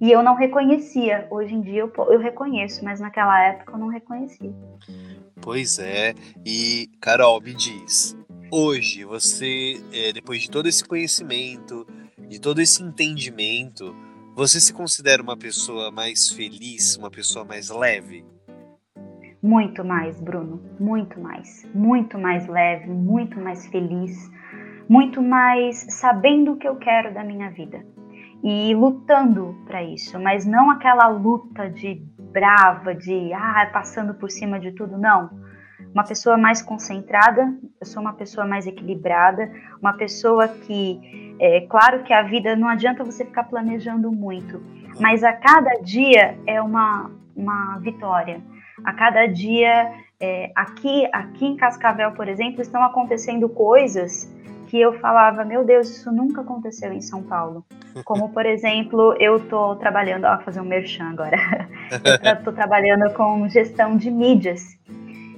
E 0.00 0.10
eu 0.10 0.22
não 0.22 0.34
reconhecia. 0.34 1.28
Hoje 1.30 1.54
em 1.54 1.60
dia 1.60 1.80
eu, 1.80 1.92
eu 2.10 2.18
reconheço, 2.18 2.84
mas 2.84 2.98
naquela 2.98 3.40
época 3.40 3.74
eu 3.74 3.78
não 3.78 3.86
reconhecia. 3.86 4.52
Pois 5.40 5.78
é. 5.78 6.14
E, 6.44 6.88
Carol, 7.00 7.40
me 7.40 7.54
diz: 7.54 8.16
hoje 8.50 9.04
você, 9.04 9.80
é, 9.92 10.12
depois 10.12 10.42
de 10.42 10.50
todo 10.50 10.68
esse 10.68 10.84
conhecimento, 10.84 11.86
de 12.32 12.40
todo 12.40 12.62
esse 12.62 12.82
entendimento, 12.82 13.94
você 14.34 14.58
se 14.58 14.72
considera 14.72 15.22
uma 15.22 15.36
pessoa 15.36 15.90
mais 15.90 16.30
feliz, 16.30 16.96
uma 16.96 17.10
pessoa 17.10 17.44
mais 17.44 17.68
leve? 17.68 18.24
Muito 19.42 19.84
mais, 19.84 20.18
Bruno, 20.18 20.62
muito 20.80 21.20
mais. 21.20 21.68
Muito 21.74 22.18
mais 22.18 22.48
leve, 22.48 22.88
muito 22.88 23.38
mais 23.38 23.66
feliz, 23.66 24.16
muito 24.88 25.20
mais 25.20 25.84
sabendo 25.90 26.52
o 26.52 26.56
que 26.56 26.66
eu 26.66 26.76
quero 26.76 27.12
da 27.12 27.22
minha 27.22 27.50
vida 27.50 27.84
e 28.42 28.74
lutando 28.74 29.54
para 29.66 29.82
isso, 29.82 30.18
mas 30.18 30.46
não 30.46 30.70
aquela 30.70 31.08
luta 31.08 31.68
de 31.68 32.02
brava, 32.32 32.94
de 32.94 33.30
ah, 33.34 33.68
passando 33.74 34.14
por 34.14 34.30
cima 34.30 34.58
de 34.58 34.72
tudo, 34.72 34.96
não 34.96 35.51
uma 35.92 36.04
pessoa 36.04 36.36
mais 36.36 36.62
concentrada, 36.62 37.52
eu 37.80 37.86
sou 37.86 38.02
uma 38.02 38.14
pessoa 38.14 38.46
mais 38.46 38.66
equilibrada, 38.66 39.50
uma 39.80 39.92
pessoa 39.92 40.48
que, 40.48 41.36
é 41.38 41.62
claro 41.62 42.02
que 42.02 42.12
a 42.12 42.22
vida 42.22 42.56
não 42.56 42.68
adianta 42.68 43.04
você 43.04 43.24
ficar 43.24 43.44
planejando 43.44 44.10
muito, 44.10 44.62
mas 45.00 45.22
a 45.22 45.32
cada 45.32 45.80
dia 45.82 46.38
é 46.46 46.60
uma, 46.60 47.10
uma 47.36 47.78
vitória. 47.78 48.40
A 48.84 48.92
cada 48.92 49.26
dia, 49.26 49.92
é, 50.18 50.50
aqui, 50.54 51.08
aqui 51.12 51.46
em 51.46 51.56
Cascavel, 51.56 52.12
por 52.12 52.28
exemplo, 52.28 52.62
estão 52.62 52.82
acontecendo 52.82 53.48
coisas 53.48 54.32
que 54.72 54.80
eu 54.80 54.98
falava, 55.00 55.44
meu 55.44 55.64
Deus, 55.64 55.90
isso 55.90 56.10
nunca 56.10 56.40
aconteceu 56.40 56.92
em 56.94 57.00
São 57.02 57.22
Paulo. 57.22 57.62
Como, 58.04 58.30
por 58.30 58.46
exemplo, 58.46 59.14
eu 59.20 59.36
estou 59.36 59.76
trabalhando, 59.76 60.24
ó, 60.24 60.38
fazer 60.38 60.62
um 60.62 60.64
merchan 60.64 61.10
agora. 61.10 61.36
estou 62.38 62.54
trabalhando 62.54 63.12
com 63.12 63.46
gestão 63.50 63.98
de 63.98 64.10
mídias 64.10 64.78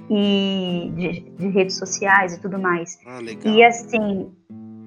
e 0.09 0.91
de, 0.95 1.19
de 1.37 1.47
redes 1.49 1.77
sociais 1.77 2.35
e 2.35 2.41
tudo 2.41 2.59
mais. 2.59 2.97
Ah, 3.05 3.19
e 3.45 3.63
assim, 3.63 4.31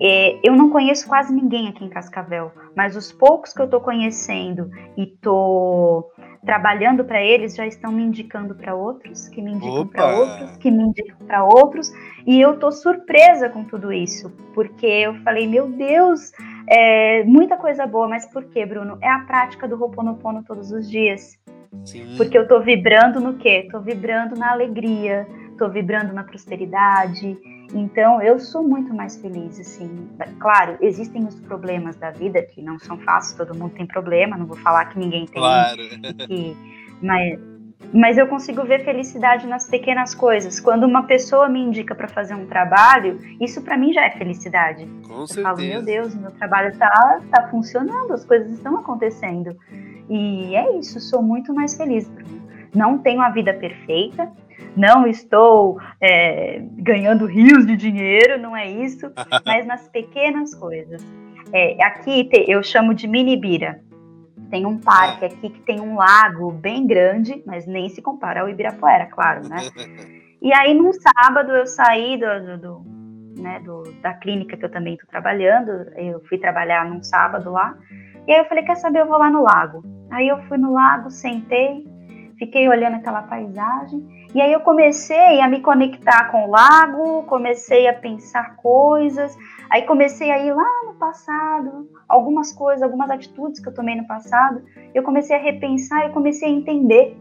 é, 0.01 0.39
eu 0.45 0.55
não 0.55 0.71
conheço 0.71 1.09
quase 1.09 1.33
ninguém 1.33 1.69
aqui 1.69 1.85
em 1.85 1.89
Cascavel, 1.89 2.53
mas 2.77 2.97
os 2.97 3.13
poucos 3.13 3.53
que 3.53 3.61
eu 3.61 3.69
tô 3.69 3.81
conhecendo 3.81 4.71
e 4.97 5.07
tô 5.07 6.11
trabalhando 6.45 7.05
para 7.05 7.23
eles 7.23 7.57
já 7.57 7.67
estão 7.67 7.91
me 7.91 8.03
indicando 8.03 8.55
para 8.55 8.75
outros, 8.75 9.29
que 9.29 9.43
me 9.43 9.53
indicam 9.53 9.87
para 9.89 10.17
outros, 10.17 10.57
que 10.59 10.71
me 10.71 10.85
indicam 10.85 11.27
para 11.27 11.45
outros, 11.45 11.93
e 12.27 12.41
eu 12.41 12.59
tô 12.59 12.71
surpresa 12.71 13.49
com 13.49 13.65
tudo 13.65 13.93
isso, 13.93 14.31
porque 14.55 14.87
eu 14.87 15.15
falei, 15.23 15.49
meu 15.49 15.69
Deus, 15.69 16.31
é, 16.69 17.25
muita 17.25 17.57
coisa 17.57 17.87
boa, 17.87 18.09
mas 18.09 18.25
por 18.27 18.45
quê, 18.45 18.65
Bruno? 18.65 18.99
É 19.03 19.09
a 19.09 19.21
prática 19.21 19.67
do 19.67 19.83
Ho'oponopono 19.83 20.45
todos 20.45 20.71
os 20.71 20.89
dias. 20.89 21.37
Sim. 21.85 22.15
Porque 22.17 22.37
eu 22.37 22.47
tô 22.47 22.61
vibrando 22.61 23.21
no 23.21 23.35
quê? 23.35 23.69
Tô 23.71 23.81
vibrando 23.81 24.37
na 24.37 24.53
alegria, 24.53 25.27
tô 25.59 25.69
vibrando 25.69 26.13
na 26.13 26.25
prosperidade. 26.25 27.37
Então, 27.75 28.23
eu 28.23 28.39
sou 28.39 28.63
muito 28.63 28.95
mais 28.95 29.17
feliz, 29.17 29.61
assim. 29.61 30.09
Claro, 30.39 30.79
existem 30.81 31.27
os 31.27 31.39
problemas 31.41 31.97
da 31.97 32.11
vida 32.11 32.41
que 32.43 32.63
não 32.63 32.79
são 32.79 32.97
fáceis, 32.99 33.37
todo 33.37 33.55
mundo 33.55 33.75
tem 33.75 33.87
problema, 33.87 34.37
não 34.37 34.47
vou 34.47 34.57
falar 34.57 34.87
que 34.87 34.99
ninguém 34.99 35.27
tem. 35.27 35.43
Claro. 35.43 35.83
Que, 36.27 36.57
mas, 37.03 37.39
mas 37.93 38.17
eu 38.17 38.27
consigo 38.27 38.65
ver 38.65 38.85
felicidade 38.85 39.47
nas 39.47 39.67
pequenas 39.69 40.15
coisas. 40.15 40.59
Quando 40.59 40.85
uma 40.85 41.03
pessoa 41.03 41.49
me 41.49 41.61
indica 41.61 41.95
para 41.95 42.09
fazer 42.09 42.35
um 42.35 42.47
trabalho, 42.47 43.21
isso 43.39 43.61
para 43.61 43.77
mim 43.77 43.93
já 43.93 44.05
é 44.07 44.11
felicidade. 44.13 44.87
Com 45.07 45.21
eu 45.21 45.27
certeza. 45.27 45.43
falo, 45.43 45.59
meu 45.59 45.83
Deus, 45.83 46.15
meu 46.15 46.31
trabalho 46.31 46.75
tá, 46.79 47.21
tá 47.31 47.49
funcionando, 47.49 48.13
as 48.15 48.25
coisas 48.25 48.51
estão 48.51 48.79
acontecendo. 48.79 49.55
E 50.09 50.55
é 50.55 50.77
isso, 50.77 51.01
sou 51.01 51.23
muito 51.23 51.55
mais 51.55 51.77
feliz. 51.77 52.11
Não 52.75 52.99
tenho 52.99 53.21
a 53.21 53.31
vida 53.31 53.53
perfeita, 53.53 54.31
não 54.77 55.07
estou 55.07 55.81
é, 56.01 56.61
ganhando 56.79 57.27
rios 57.27 57.67
de 57.67 57.77
dinheiro, 57.77 58.39
não 58.39 58.57
é 58.57 58.71
isso, 58.71 59.11
mas 59.45 59.67
nas 59.67 59.89
pequenas 59.89 60.55
coisas. 60.55 61.05
É, 61.53 61.83
aqui 61.83 62.25
te, 62.25 62.45
eu 62.49 62.63
chamo 62.63 62.95
de 62.95 63.07
Minibira. 63.07 63.81
Tem 64.51 64.65
um 64.65 64.79
parque 64.79 65.27
aqui 65.27 65.51
que 65.51 65.61
tem 65.61 65.81
um 65.81 65.97
lago 65.97 66.51
bem 66.51 66.87
grande, 66.87 67.43
mas 67.45 67.67
nem 67.67 67.89
se 67.89 68.01
compara 68.01 68.41
ao 68.41 68.49
Ibirapuera, 68.49 69.07
claro, 69.07 69.47
né? 69.49 69.59
E 70.41 70.53
aí, 70.53 70.73
num 70.73 70.93
sábado, 70.93 71.51
eu 71.51 71.67
saí 71.67 72.17
do, 72.17 72.47
do, 72.47 72.59
do, 72.59 73.43
né, 73.43 73.59
do 73.59 73.83
da 74.01 74.15
clínica 74.15 74.57
que 74.57 74.65
eu 74.65 74.71
também 74.71 74.95
estou 74.95 75.09
trabalhando, 75.11 75.91
eu 75.97 76.21
fui 76.29 76.39
trabalhar 76.39 76.89
num 76.89 77.03
sábado 77.03 77.51
lá, 77.51 77.77
e 78.29 78.33
aí 78.33 78.41
eu 78.41 78.45
falei, 78.45 78.63
quer 78.63 78.77
saber, 78.77 79.01
eu 79.01 79.09
vou 79.09 79.17
lá 79.17 79.31
no 79.31 79.43
lago. 79.43 79.83
Aí 80.11 80.29
eu 80.29 80.37
fui 80.43 80.59
no 80.59 80.75
lago, 80.75 81.11
sentei, 81.11 81.87
fiquei 82.39 82.69
olhando 82.69 82.97
aquela 82.97 83.23
paisagem, 83.23 84.07
e 84.35 84.41
aí 84.43 84.53
eu 84.53 84.61
comecei 84.61 85.41
a 85.41 85.49
me 85.49 85.61
conectar 85.63 86.31
com 86.31 86.45
o 86.45 86.51
lago, 86.51 87.23
comecei 87.23 87.89
a 87.89 87.95
pensar 87.95 88.57
coisas, 88.57 89.35
aí 89.71 89.83
comecei 89.83 90.31
a 90.31 90.45
ir 90.45 90.53
lá 90.53 90.69
no 90.85 90.95
passado, 90.99 91.89
algumas 92.07 92.53
coisas, 92.53 92.83
algumas 92.83 93.11
atitudes 93.11 93.61
que 93.61 93.69
eu 93.71 93.75
tomei 93.75 93.97
no 93.97 94.07
passado, 94.07 94.63
eu 94.95 95.03
comecei 95.03 95.35
a 95.35 95.41
repensar 95.41 96.07
e 96.07 96.13
comecei 96.13 96.49
a 96.49 96.53
entender. 96.53 97.17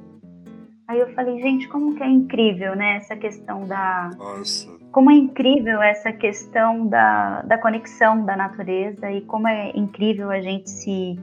Aí 0.87 0.99
eu 0.99 1.13
falei, 1.13 1.41
gente, 1.41 1.67
como 1.67 1.95
que 1.95 2.03
é 2.03 2.07
incrível, 2.07 2.75
né, 2.75 2.97
essa 2.97 3.15
questão 3.15 3.67
da... 3.67 4.09
Nossa 4.17 4.77
como 4.97 5.11
é 5.11 5.13
incrível 5.13 5.79
essa 5.79 6.11
questão 6.11 6.87
da, 6.87 7.43
da 7.43 7.55
conexão 7.59 8.25
da 8.25 8.35
natureza 8.35 9.11
e 9.11 9.21
como 9.21 9.47
é 9.47 9.71
incrível 9.75 10.31
a 10.31 10.41
gente 10.41 10.71
se, 10.71 11.19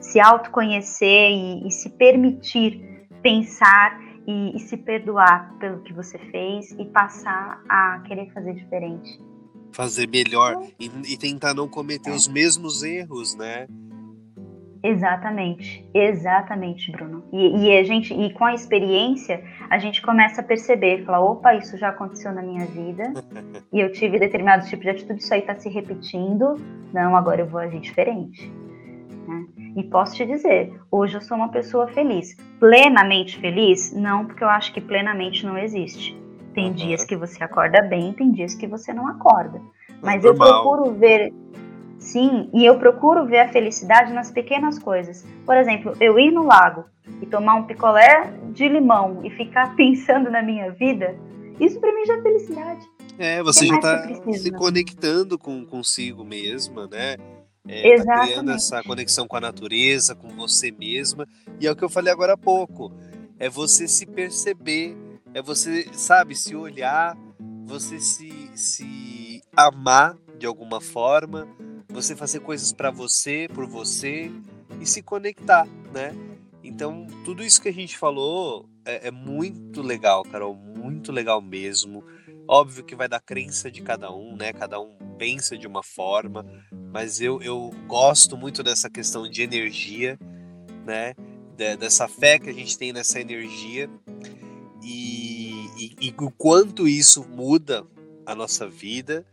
se 0.00 0.18
autoconhecer 0.18 1.30
e, 1.30 1.68
e 1.68 1.70
se 1.70 1.90
permitir 1.90 3.06
pensar 3.22 4.00
e, 4.26 4.56
e, 4.56 4.60
se 4.60 4.78
perdoar 4.78 5.54
pelo 5.58 5.82
que 5.82 5.92
você 5.92 6.18
fez 6.30 6.70
e 6.78 6.86
passar 6.86 7.62
a 7.68 8.02
querer 8.06 8.32
fazer 8.32 8.54
diferente. 8.54 9.20
Fazer 9.72 10.08
melhor 10.08 10.56
e, 10.80 10.90
e 11.12 11.18
tentar 11.18 11.52
não 11.52 11.68
cometer 11.68 12.10
é. 12.10 12.14
os 12.14 12.26
mesmos 12.26 12.82
erros, 12.82 13.34
né? 13.34 13.66
Exatamente, 14.82 15.88
exatamente, 15.92 16.90
Bruno. 16.92 17.24
E, 17.32 17.64
e, 17.64 17.78
a 17.78 17.82
gente, 17.82 18.14
e 18.14 18.32
com 18.32 18.44
a 18.44 18.54
experiência, 18.54 19.42
a 19.68 19.78
gente 19.78 20.00
começa 20.00 20.40
a 20.40 20.44
perceber, 20.44 21.04
falar, 21.04 21.20
opa, 21.20 21.54
isso 21.54 21.76
já 21.76 21.88
aconteceu 21.88 22.32
na 22.32 22.42
minha 22.42 22.64
vida, 22.66 23.12
e 23.72 23.80
eu 23.80 23.90
tive 23.92 24.18
determinado 24.18 24.66
tipo 24.66 24.82
de 24.82 24.90
atitude, 24.90 25.20
isso 25.20 25.34
aí 25.34 25.40
está 25.40 25.54
se 25.56 25.68
repetindo, 25.68 26.54
não, 26.92 27.16
agora 27.16 27.40
eu 27.40 27.46
vou 27.46 27.60
agir 27.60 27.80
diferente. 27.80 28.50
Né? 29.26 29.46
E 29.76 29.82
posso 29.82 30.14
te 30.14 30.24
dizer, 30.24 30.80
hoje 30.90 31.16
eu 31.16 31.20
sou 31.20 31.36
uma 31.36 31.50
pessoa 31.50 31.86
feliz. 31.88 32.34
Plenamente 32.58 33.38
feliz? 33.38 33.92
Não, 33.92 34.24
porque 34.24 34.42
eu 34.42 34.48
acho 34.48 34.72
que 34.72 34.80
plenamente 34.80 35.44
não 35.44 35.58
existe. 35.58 36.18
Tem 36.54 36.68
uhum. 36.68 36.72
dias 36.72 37.04
que 37.04 37.16
você 37.16 37.42
acorda 37.44 37.82
bem, 37.82 38.12
tem 38.12 38.32
dias 38.32 38.54
que 38.54 38.66
você 38.66 38.92
não 38.92 39.06
acorda. 39.06 39.60
Mas 40.02 40.24
eu 40.24 40.34
procuro 40.34 40.92
ver 40.92 41.32
Sim, 41.98 42.48
e 42.54 42.64
eu 42.64 42.78
procuro 42.78 43.26
ver 43.26 43.40
a 43.40 43.48
felicidade 43.48 44.12
nas 44.12 44.30
pequenas 44.30 44.78
coisas. 44.78 45.26
Por 45.44 45.56
exemplo, 45.56 45.92
eu 46.00 46.18
ir 46.18 46.30
no 46.30 46.44
lago 46.44 46.84
e 47.20 47.26
tomar 47.26 47.56
um 47.56 47.64
picolé 47.64 48.32
de 48.52 48.68
limão 48.68 49.20
e 49.24 49.30
ficar 49.30 49.74
pensando 49.76 50.30
na 50.30 50.42
minha 50.42 50.70
vida, 50.70 51.16
Isso 51.58 51.80
para 51.80 51.92
mim 51.92 52.04
já 52.06 52.16
é 52.16 52.22
felicidade. 52.22 52.86
É, 53.18 53.42
você 53.42 53.66
já 53.66 53.74
está 53.74 54.08
se 54.32 54.52
conectando 54.52 55.36
com 55.36 55.66
consigo 55.66 56.24
mesma, 56.24 56.86
né? 56.86 57.16
É, 57.66 58.02
tá 58.02 58.24
criando 58.24 58.52
essa 58.52 58.82
conexão 58.82 59.26
com 59.26 59.36
a 59.36 59.40
natureza, 59.40 60.14
com 60.14 60.28
você 60.28 60.70
mesma. 60.70 61.26
E 61.60 61.66
é 61.66 61.70
o 61.70 61.76
que 61.76 61.84
eu 61.84 61.90
falei 61.90 62.12
agora 62.12 62.34
há 62.34 62.36
pouco. 62.38 62.92
É 63.38 63.50
você 63.50 63.88
se 63.88 64.06
perceber, 64.06 64.96
é 65.34 65.42
você, 65.42 65.86
sabe, 65.92 66.34
se 66.34 66.54
olhar, 66.54 67.16
você 67.66 67.98
se, 67.98 68.50
se 68.54 69.42
amar 69.54 70.16
de 70.38 70.46
alguma 70.46 70.80
forma, 70.80 71.48
você 72.02 72.14
fazer 72.14 72.40
coisas 72.40 72.72
para 72.72 72.90
você, 72.90 73.48
por 73.52 73.66
você 73.66 74.30
e 74.80 74.86
se 74.86 75.02
conectar, 75.02 75.66
né? 75.92 76.14
Então, 76.62 77.06
tudo 77.24 77.42
isso 77.42 77.60
que 77.60 77.68
a 77.68 77.72
gente 77.72 77.98
falou 77.98 78.68
é, 78.84 79.08
é, 79.08 79.10
muito 79.10 79.82
legal, 79.82 80.22
Carol, 80.22 80.54
muito 80.54 81.10
legal 81.10 81.40
mesmo. 81.40 82.04
Óbvio 82.46 82.84
que 82.84 82.94
vai 82.94 83.08
da 83.08 83.18
crença 83.18 83.70
de 83.70 83.82
cada 83.82 84.12
um, 84.14 84.36
né? 84.36 84.52
Cada 84.52 84.80
um 84.80 84.96
pensa 85.18 85.58
de 85.58 85.66
uma 85.66 85.82
forma, 85.82 86.46
mas 86.92 87.20
eu, 87.20 87.42
eu 87.42 87.70
gosto 87.86 88.36
muito 88.36 88.62
dessa 88.62 88.88
questão 88.88 89.28
de 89.28 89.42
energia, 89.42 90.18
né? 90.86 91.14
De, 91.56 91.76
dessa 91.76 92.06
fé 92.06 92.38
que 92.38 92.48
a 92.48 92.54
gente 92.54 92.78
tem 92.78 92.92
nessa 92.92 93.20
energia 93.20 93.90
e, 94.82 95.66
e, 95.76 95.96
e 96.00 96.14
o 96.18 96.30
quanto 96.30 96.86
isso 96.86 97.26
muda 97.28 97.84
a 98.24 98.34
nossa 98.34 98.68
vida 98.68 99.26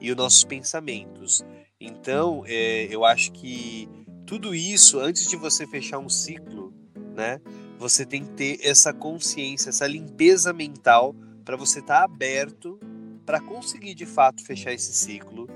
e 0.00 0.10
os 0.10 0.16
nossos 0.16 0.44
pensamentos. 0.44 1.44
Então, 1.84 2.44
é, 2.46 2.86
eu 2.88 3.04
acho 3.04 3.32
que 3.32 3.88
tudo 4.24 4.54
isso, 4.54 5.00
antes 5.00 5.26
de 5.26 5.34
você 5.34 5.66
fechar 5.66 5.98
um 5.98 6.08
ciclo, 6.08 6.72
né? 7.12 7.40
Você 7.76 8.06
tem 8.06 8.24
que 8.24 8.30
ter 8.30 8.58
essa 8.62 8.92
consciência, 8.92 9.70
essa 9.70 9.86
limpeza 9.88 10.52
mental 10.52 11.12
para 11.44 11.56
você 11.56 11.80
estar 11.80 11.98
tá 11.98 12.04
aberto 12.04 12.78
para 13.26 13.40
conseguir 13.40 13.96
de 13.96 14.06
fato 14.06 14.44
fechar 14.44 14.72
esse 14.72 14.92
ciclo 14.92 15.48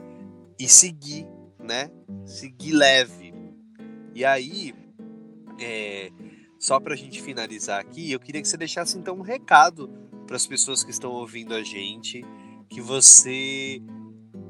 e 0.59 0.69
seguir, 0.69 1.29
né? 1.61 1.93
Seguir 2.25 2.73
leve. 2.73 3.33
E 4.13 4.25
aí, 4.25 4.75
é, 5.61 6.11
só 6.59 6.81
para 6.81 6.95
a 6.95 6.97
gente 6.97 7.23
finalizar 7.23 7.81
aqui, 7.81 8.11
eu 8.11 8.19
queria 8.19 8.43
que 8.43 8.49
você 8.49 8.57
deixasse 8.57 8.99
então 8.99 9.17
um 9.17 9.23
recado 9.23 9.89
para 10.27 10.35
as 10.35 10.47
pessoas 10.47 10.83
que 10.83 10.91
estão 10.91 11.13
ouvindo 11.13 11.55
a 11.55 11.63
gente, 11.63 12.25
que 12.69 12.81
você, 12.81 13.81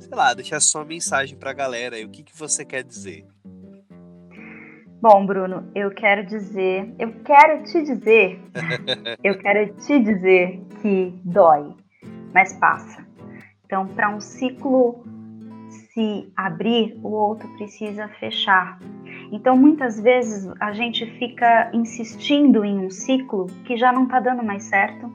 sei 0.06 0.16
lá, 0.16 0.32
deixasse 0.32 0.68
sua 0.68 0.84
mensagem 0.84 1.36
para 1.36 1.50
a 1.50 1.54
galera. 1.54 1.98
E 1.98 2.04
o 2.04 2.08
que, 2.08 2.22
que 2.22 2.36
você 2.36 2.64
quer 2.64 2.84
dizer? 2.84 3.26
Bom, 5.02 5.26
Bruno, 5.26 5.70
eu 5.74 5.90
quero 5.90 6.24
dizer, 6.24 6.94
eu 6.98 7.12
quero 7.22 7.64
te 7.64 7.82
dizer, 7.82 8.40
eu 9.22 9.38
quero 9.38 9.74
te 9.74 9.98
dizer 10.00 10.62
que 10.80 11.12
dói, 11.24 11.74
mas 12.32 12.54
passa. 12.54 13.04
Então, 13.64 13.86
para 13.88 14.08
um 14.14 14.20
ciclo 14.20 15.04
se 15.92 16.32
abrir, 16.36 16.98
o 17.02 17.08
outro 17.08 17.48
precisa 17.56 18.08
fechar. 18.20 18.78
Então, 19.32 19.56
muitas 19.56 20.00
vezes 20.00 20.48
a 20.60 20.72
gente 20.72 21.04
fica 21.18 21.70
insistindo 21.74 22.64
em 22.64 22.78
um 22.78 22.90
ciclo 22.90 23.46
que 23.64 23.76
já 23.76 23.92
não 23.92 24.04
está 24.04 24.20
dando 24.20 24.42
mais 24.42 24.64
certo, 24.64 25.12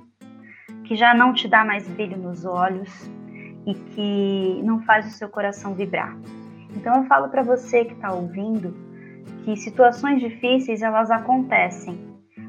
que 0.83 0.95
já 0.95 1.13
não 1.13 1.33
te 1.33 1.47
dá 1.47 1.63
mais 1.63 1.87
brilho 1.87 2.17
nos 2.17 2.45
olhos 2.45 3.09
e 3.65 3.73
que 3.73 4.61
não 4.63 4.81
faz 4.83 5.07
o 5.07 5.17
seu 5.17 5.29
coração 5.29 5.73
vibrar. 5.73 6.17
Então, 6.75 6.95
eu 6.95 7.03
falo 7.05 7.29
para 7.29 7.43
você 7.43 7.85
que 7.85 7.93
está 7.93 8.11
ouvindo 8.13 8.73
que 9.43 9.55
situações 9.57 10.19
difíceis 10.19 10.81
elas 10.81 11.11
acontecem, 11.11 11.99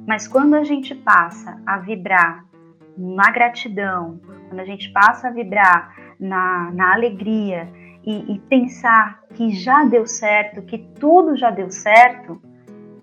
mas 0.06 0.28
quando 0.28 0.54
a 0.54 0.64
gente 0.64 0.94
passa 0.94 1.60
a 1.66 1.78
vibrar 1.78 2.44
na 2.96 3.30
gratidão, 3.30 4.20
quando 4.48 4.60
a 4.60 4.64
gente 4.64 4.90
passa 4.92 5.28
a 5.28 5.30
vibrar 5.30 5.94
na, 6.18 6.70
na 6.72 6.92
alegria 6.92 7.68
e, 8.04 8.34
e 8.34 8.38
pensar 8.40 9.22
que 9.34 9.50
já 9.52 9.84
deu 9.84 10.06
certo, 10.06 10.62
que 10.62 10.78
tudo 10.78 11.36
já 11.36 11.50
deu 11.50 11.70
certo, 11.70 12.40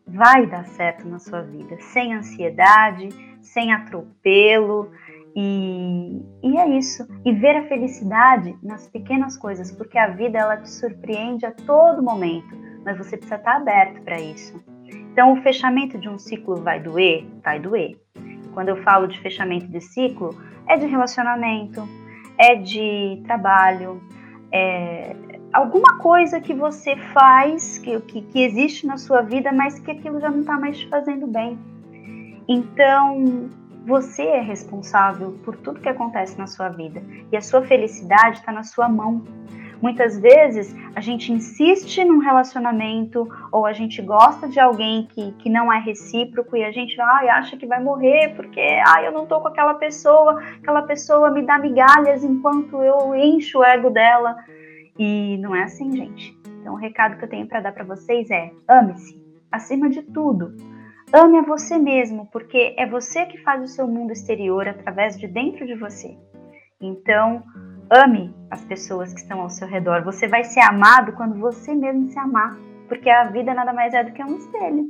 vai 0.06 0.46
dar 0.46 0.66
certo 0.66 1.08
na 1.08 1.20
sua 1.20 1.42
vida, 1.42 1.78
sem 1.80 2.14
ansiedade, 2.14 3.10
sem 3.42 3.72
atropelo. 3.72 4.92
E, 5.36 6.22
e, 6.44 6.58
é 6.58 6.70
isso. 6.78 7.08
E 7.24 7.32
ver 7.34 7.56
a 7.58 7.68
felicidade 7.68 8.58
nas 8.64 8.88
pequenas 8.88 9.38
coisas, 9.38 9.72
porque 9.72 9.98
a 9.98 10.08
vida 10.08 10.38
ela 10.38 10.58
te 10.58 10.70
surpreende 10.70 11.46
a 11.46 11.52
todo 11.52 12.04
momento 12.04 12.70
mas 12.86 12.98
você 12.98 13.18
precisa 13.18 13.36
estar 13.36 13.58
aberto 13.58 14.02
para 14.02 14.20
isso. 14.20 14.62
Então, 15.12 15.34
o 15.34 15.42
fechamento 15.42 15.98
de 15.98 16.10
um 16.10 16.18
ciclo 16.18 16.56
vai 16.58 16.80
doer? 16.80 17.26
Vai 17.44 17.60
doer. 17.60 18.00
Quando 18.54 18.70
eu 18.70 18.78
falo 18.84 19.08
de 19.08 19.20
fechamento 19.20 19.68
de 19.68 19.82
ciclo, 19.82 20.36
é 20.68 20.78
de 20.78 20.86
relacionamento, 20.86 21.88
é 22.38 22.56
de 22.56 23.22
trabalho, 23.26 24.02
é 24.52 25.16
alguma 25.52 25.98
coisa 25.98 26.40
que 26.40 26.54
você 26.54 26.96
faz, 27.14 27.78
que, 27.80 28.00
que, 28.02 28.22
que 28.22 28.44
existe 28.44 28.86
na 28.86 28.98
sua 28.98 29.22
vida, 29.22 29.52
mas 29.52 29.80
que 29.80 29.92
aquilo 29.92 30.20
já 30.20 30.30
não 30.30 30.42
está 30.42 30.58
mais 30.60 30.78
te 30.78 30.88
fazendo 30.88 31.28
bem. 31.28 31.58
Então, 32.48 33.50
você 33.90 34.22
é 34.22 34.40
responsável 34.40 35.40
por 35.44 35.58
tudo 35.58 35.80
que 35.80 35.90
acontece 35.90 36.38
na 36.38 36.46
sua 36.46 36.70
vida 36.70 37.02
e 37.32 37.36
a 37.36 37.42
sua 37.42 37.64
felicidade 37.64 38.38
está 38.38 38.52
na 38.52 38.64
sua 38.64 38.88
mão. 38.88 39.24
Muitas 39.82 40.20
vezes 40.20 40.76
a 40.96 41.02
gente 41.02 41.32
insiste 41.32 42.04
num 42.04 42.20
relacionamento 42.20 43.28
ou 43.52 43.66
a 43.66 43.74
gente 43.74 44.00
gosta 44.00 44.48
de 44.48 44.60
alguém 44.60 45.08
que, 45.08 45.32
que 45.40 45.50
não 45.50 45.74
é 45.74 45.80
recíproco 45.80 46.56
e 46.56 46.64
a 46.64 46.72
gente 46.72 47.02
ai, 47.02 47.30
acha 47.30 47.58
que 47.58 47.66
vai 47.66 47.82
morrer 47.82 48.36
porque 48.36 48.62
ai, 48.86 49.08
eu 49.08 49.12
não 49.12 49.26
tô 49.26 49.42
com 49.42 49.48
aquela 49.48 49.74
pessoa, 49.74 50.40
aquela 50.62 50.84
pessoa 50.84 51.32
me 51.32 51.42
dá 51.42 51.58
migalhas 51.58 52.24
enquanto 52.24 52.84
eu 52.84 53.16
encho 53.16 53.60
o 53.60 53.64
ego 53.64 53.90
dela. 53.90 54.36
E 55.00 55.38
não 55.38 55.56
é 55.56 55.64
assim, 55.64 55.96
gente. 55.96 56.38
Então 56.62 56.74
o 56.74 56.78
recado 56.78 57.18
que 57.18 57.24
eu 57.24 57.30
tenho 57.30 57.48
para 57.48 57.62
dar 57.62 57.72
para 57.72 57.86
vocês 57.86 58.30
é: 58.30 58.52
ame-se, 58.68 59.20
acima 59.52 59.90
de 59.90 60.04
tudo. 60.04 60.54
Ame 61.12 61.40
a 61.40 61.42
você 61.42 61.78
mesmo, 61.78 62.28
porque 62.32 62.76
é 62.78 62.86
você 62.86 63.26
que 63.26 63.40
faz 63.40 63.64
o 63.64 63.68
seu 63.68 63.88
mundo 63.88 64.12
exterior 64.12 64.68
através 64.68 65.18
de 65.18 65.28
dentro 65.28 65.66
de 65.66 65.76
você. 65.76 66.16
Então, 66.80 67.44
Ame 67.92 68.36
as 68.52 68.64
pessoas 68.66 69.12
que 69.12 69.20
estão 69.20 69.42
ao 69.42 69.50
seu 69.50 69.68
redor. 69.68 70.04
Você 70.04 70.28
vai 70.28 70.44
ser 70.44 70.60
amado 70.60 71.14
quando 71.14 71.40
você 71.40 71.74
mesmo 71.74 72.08
se 72.10 72.20
amar, 72.20 72.56
porque 72.88 73.10
a 73.10 73.26
vida 73.26 73.52
nada 73.54 73.74
mais 73.74 73.94
é 73.96 74.04
do 74.04 74.12
que 74.12 74.24
um 74.24 74.38
espelho. 74.38 74.88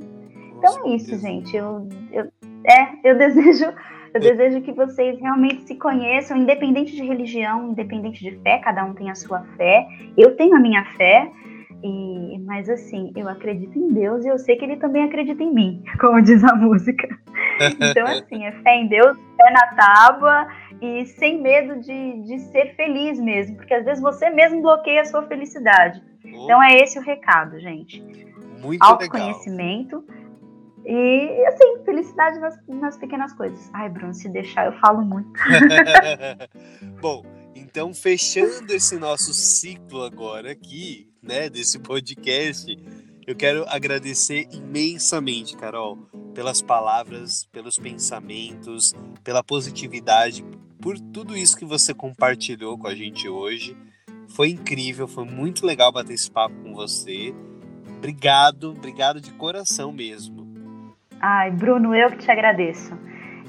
Então 0.57 0.85
é 0.85 0.95
isso, 0.95 1.17
gente. 1.17 1.55
Eu, 1.55 1.87
eu, 2.11 2.25
é, 2.65 3.09
eu 3.09 3.17
desejo, 3.17 3.73
eu 4.13 4.19
desejo 4.19 4.61
que 4.61 4.73
vocês 4.73 5.17
realmente 5.21 5.61
se 5.61 5.75
conheçam, 5.75 6.35
independente 6.35 6.93
de 6.93 7.05
religião, 7.05 7.69
independente 7.69 8.21
de 8.21 8.37
fé. 8.39 8.57
Cada 8.57 8.83
um 8.83 8.93
tem 8.93 9.09
a 9.09 9.15
sua 9.15 9.43
fé. 9.55 9.87
Eu 10.17 10.35
tenho 10.35 10.57
a 10.57 10.59
minha 10.59 10.83
fé. 10.97 11.31
E, 11.81 12.39
mas 12.39 12.69
assim, 12.69 13.11
eu 13.15 13.29
acredito 13.29 13.77
em 13.77 13.93
Deus 13.93 14.25
e 14.25 14.27
eu 14.27 14.37
sei 14.37 14.57
que 14.57 14.65
Ele 14.65 14.75
também 14.77 15.03
acredita 15.03 15.41
em 15.41 15.53
mim, 15.53 15.83
como 15.99 16.21
diz 16.21 16.43
a 16.43 16.55
música. 16.55 17.07
Então, 17.59 18.05
assim, 18.05 18.45
é 18.45 18.53
fé 18.61 18.75
em 18.77 18.87
Deus, 18.87 19.17
fé 19.35 19.51
na 19.51 19.67
tábua 19.75 20.47
e 20.81 21.05
sem 21.07 21.41
medo 21.41 21.81
de, 21.81 22.21
de 22.21 22.39
ser 22.39 22.73
feliz 22.75 23.19
mesmo, 23.19 23.57
porque 23.57 23.73
às 23.73 23.83
vezes 23.83 24.01
você 24.01 24.29
mesmo 24.29 24.61
bloqueia 24.61 25.01
a 25.01 25.05
sua 25.05 25.23
felicidade. 25.23 26.01
Oh. 26.23 26.27
Então 26.27 26.63
é 26.63 26.77
esse 26.77 26.97
o 26.97 27.01
recado, 27.01 27.59
gente. 27.59 28.01
Muito 28.61 28.81
Autoconhecimento 28.81 30.05
legal. 30.07 30.25
e, 30.85 31.45
assim, 31.47 31.83
felicidade 31.83 32.39
nas, 32.39 32.57
nas 32.67 32.97
pequenas 32.97 33.33
coisas. 33.33 33.69
Ai, 33.73 33.89
Bruno, 33.89 34.13
se 34.13 34.29
deixar 34.29 34.67
eu 34.67 34.79
falo 34.79 35.01
muito. 35.01 35.31
Bom, 37.01 37.23
então 37.55 37.93
fechando 37.93 38.71
esse 38.71 38.97
nosso 38.97 39.33
ciclo 39.33 40.03
agora 40.03 40.51
aqui, 40.51 41.08
né, 41.21 41.49
desse 41.49 41.79
podcast, 41.79 42.77
eu 43.27 43.35
quero 43.35 43.63
agradecer 43.69 44.47
imensamente, 44.51 45.55
Carol, 45.55 45.97
pelas 46.33 46.61
palavras, 46.61 47.45
pelos 47.51 47.77
pensamentos, 47.77 48.93
pela 49.23 49.43
positividade, 49.43 50.43
por 50.81 50.97
tudo 50.97 51.37
isso 51.37 51.57
que 51.57 51.65
você 51.65 51.93
compartilhou 51.93 52.77
com 52.77 52.87
a 52.87 52.95
gente 52.95 53.29
hoje. 53.29 53.77
Foi 54.29 54.49
incrível, 54.49 55.07
foi 55.07 55.25
muito 55.25 55.65
legal 55.65 55.91
bater 55.91 56.13
esse 56.13 56.31
papo 56.31 56.55
com 56.63 56.73
você. 56.73 57.33
Obrigado, 57.97 58.71
obrigado 58.71 59.19
de 59.21 59.31
coração 59.33 59.91
mesmo. 59.91 60.47
Ai, 61.19 61.51
Bruno, 61.51 61.93
eu 61.93 62.09
que 62.11 62.17
te 62.17 62.31
agradeço. 62.31 62.97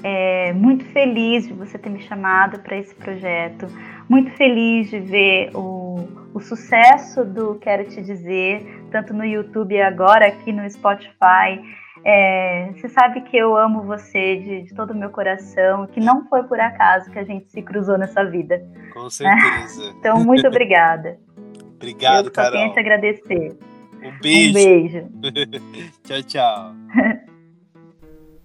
É, 0.03 0.51
muito 0.53 0.83
feliz 0.85 1.47
de 1.47 1.53
você 1.53 1.77
ter 1.77 1.89
me 1.89 2.01
chamado 2.03 2.59
para 2.59 2.77
esse 2.77 2.93
projeto. 2.93 3.67
Muito 4.11 4.29
feliz 4.31 4.89
de 4.89 4.99
ver 4.99 5.55
o, 5.55 6.05
o 6.33 6.41
sucesso 6.41 7.23
do 7.23 7.55
Quero 7.55 7.87
Te 7.87 8.01
Dizer, 8.01 8.83
tanto 8.91 9.13
no 9.13 9.23
YouTube 9.23 9.73
e 9.73 9.81
agora 9.81 10.27
aqui 10.27 10.51
no 10.51 10.69
Spotify. 10.69 11.63
É, 12.03 12.73
você 12.75 12.89
sabe 12.89 13.21
que 13.21 13.37
eu 13.37 13.55
amo 13.55 13.83
você 13.83 14.35
de, 14.35 14.63
de, 14.63 14.75
todo 14.75 14.91
o 14.91 14.97
meu 14.97 15.11
coração, 15.11 15.87
que 15.87 16.01
não 16.01 16.27
foi 16.27 16.43
por 16.43 16.59
acaso 16.59 17.09
que 17.09 17.19
a 17.19 17.23
gente 17.23 17.49
se 17.49 17.61
cruzou 17.61 17.97
nessa 17.97 18.25
vida. 18.25 18.61
Com 18.93 19.09
certeza. 19.09 19.93
então, 19.97 20.21
muito 20.25 20.45
obrigada. 20.45 21.17
Obrigado, 21.77 22.25
eu 22.25 22.31
Carol. 22.33 22.67
Eu 22.67 22.73
te 22.73 22.79
agradecer. 22.81 23.57
Um 24.03 24.19
beijo. 24.21 24.49
Um 25.05 25.21
beijo. 25.21 25.61
tchau, 26.03 26.23
tchau. 26.23 26.73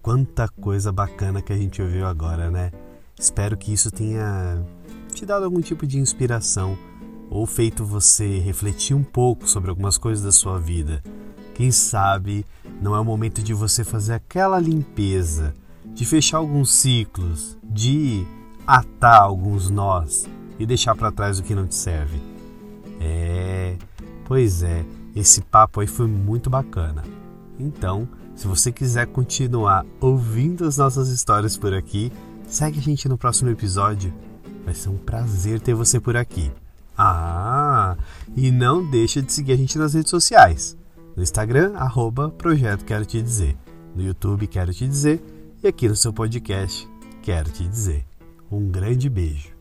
Quanta 0.00 0.46
coisa 0.46 0.92
bacana 0.92 1.42
que 1.42 1.52
a 1.52 1.56
gente 1.56 1.82
ouviu 1.82 2.06
agora, 2.06 2.52
né? 2.52 2.70
Espero 3.18 3.56
que 3.56 3.72
isso 3.72 3.90
tenha 3.90 4.62
te 5.16 5.24
dado 5.24 5.46
algum 5.46 5.62
tipo 5.62 5.86
de 5.86 5.98
inspiração 5.98 6.76
ou 7.30 7.46
feito 7.46 7.86
você 7.86 8.38
refletir 8.38 8.94
um 8.94 9.02
pouco 9.02 9.48
sobre 9.48 9.70
algumas 9.70 9.96
coisas 9.96 10.22
da 10.22 10.30
sua 10.30 10.58
vida. 10.58 11.02
Quem 11.54 11.70
sabe 11.70 12.44
não 12.82 12.94
é 12.94 13.00
o 13.00 13.04
momento 13.04 13.42
de 13.42 13.54
você 13.54 13.82
fazer 13.82 14.12
aquela 14.12 14.60
limpeza, 14.60 15.54
de 15.86 16.04
fechar 16.04 16.36
alguns 16.36 16.70
ciclos, 16.70 17.56
de 17.64 18.26
atar 18.66 19.22
alguns 19.22 19.70
nós 19.70 20.28
e 20.58 20.66
deixar 20.66 20.94
para 20.94 21.10
trás 21.10 21.38
o 21.38 21.42
que 21.42 21.54
não 21.54 21.66
te 21.66 21.74
serve. 21.74 22.20
É, 23.00 23.76
pois 24.26 24.62
é, 24.62 24.84
esse 25.14 25.40
papo 25.40 25.80
aí 25.80 25.86
foi 25.86 26.06
muito 26.06 26.50
bacana. 26.50 27.02
Então, 27.58 28.06
se 28.34 28.46
você 28.46 28.70
quiser 28.70 29.06
continuar 29.06 29.86
ouvindo 29.98 30.66
as 30.66 30.76
nossas 30.76 31.08
histórias 31.08 31.56
por 31.56 31.72
aqui, 31.72 32.12
segue 32.46 32.78
a 32.78 32.82
gente 32.82 33.08
no 33.08 33.16
próximo 33.16 33.48
episódio. 33.48 34.12
Vai 34.66 34.74
ser 34.74 34.88
um 34.88 34.98
prazer 34.98 35.60
ter 35.60 35.74
você 35.74 36.00
por 36.00 36.16
aqui. 36.16 36.50
Ah, 36.98 37.96
e 38.36 38.50
não 38.50 38.84
deixa 38.90 39.22
de 39.22 39.32
seguir 39.32 39.52
a 39.52 39.56
gente 39.56 39.78
nas 39.78 39.94
redes 39.94 40.10
sociais. 40.10 40.76
No 41.16 41.22
Instagram, 41.22 41.74
arroba 41.76 42.30
Projeto 42.30 42.84
Quero 42.84 43.06
Te 43.06 43.22
Dizer. 43.22 43.56
No 43.94 44.02
YouTube, 44.02 44.48
Quero 44.48 44.74
Te 44.74 44.86
Dizer. 44.88 45.22
E 45.62 45.68
aqui 45.68 45.88
no 45.88 45.94
seu 45.94 46.12
podcast, 46.12 46.86
Quero 47.22 47.50
Te 47.50 47.66
Dizer. 47.66 48.04
Um 48.50 48.68
grande 48.68 49.08
beijo. 49.08 49.55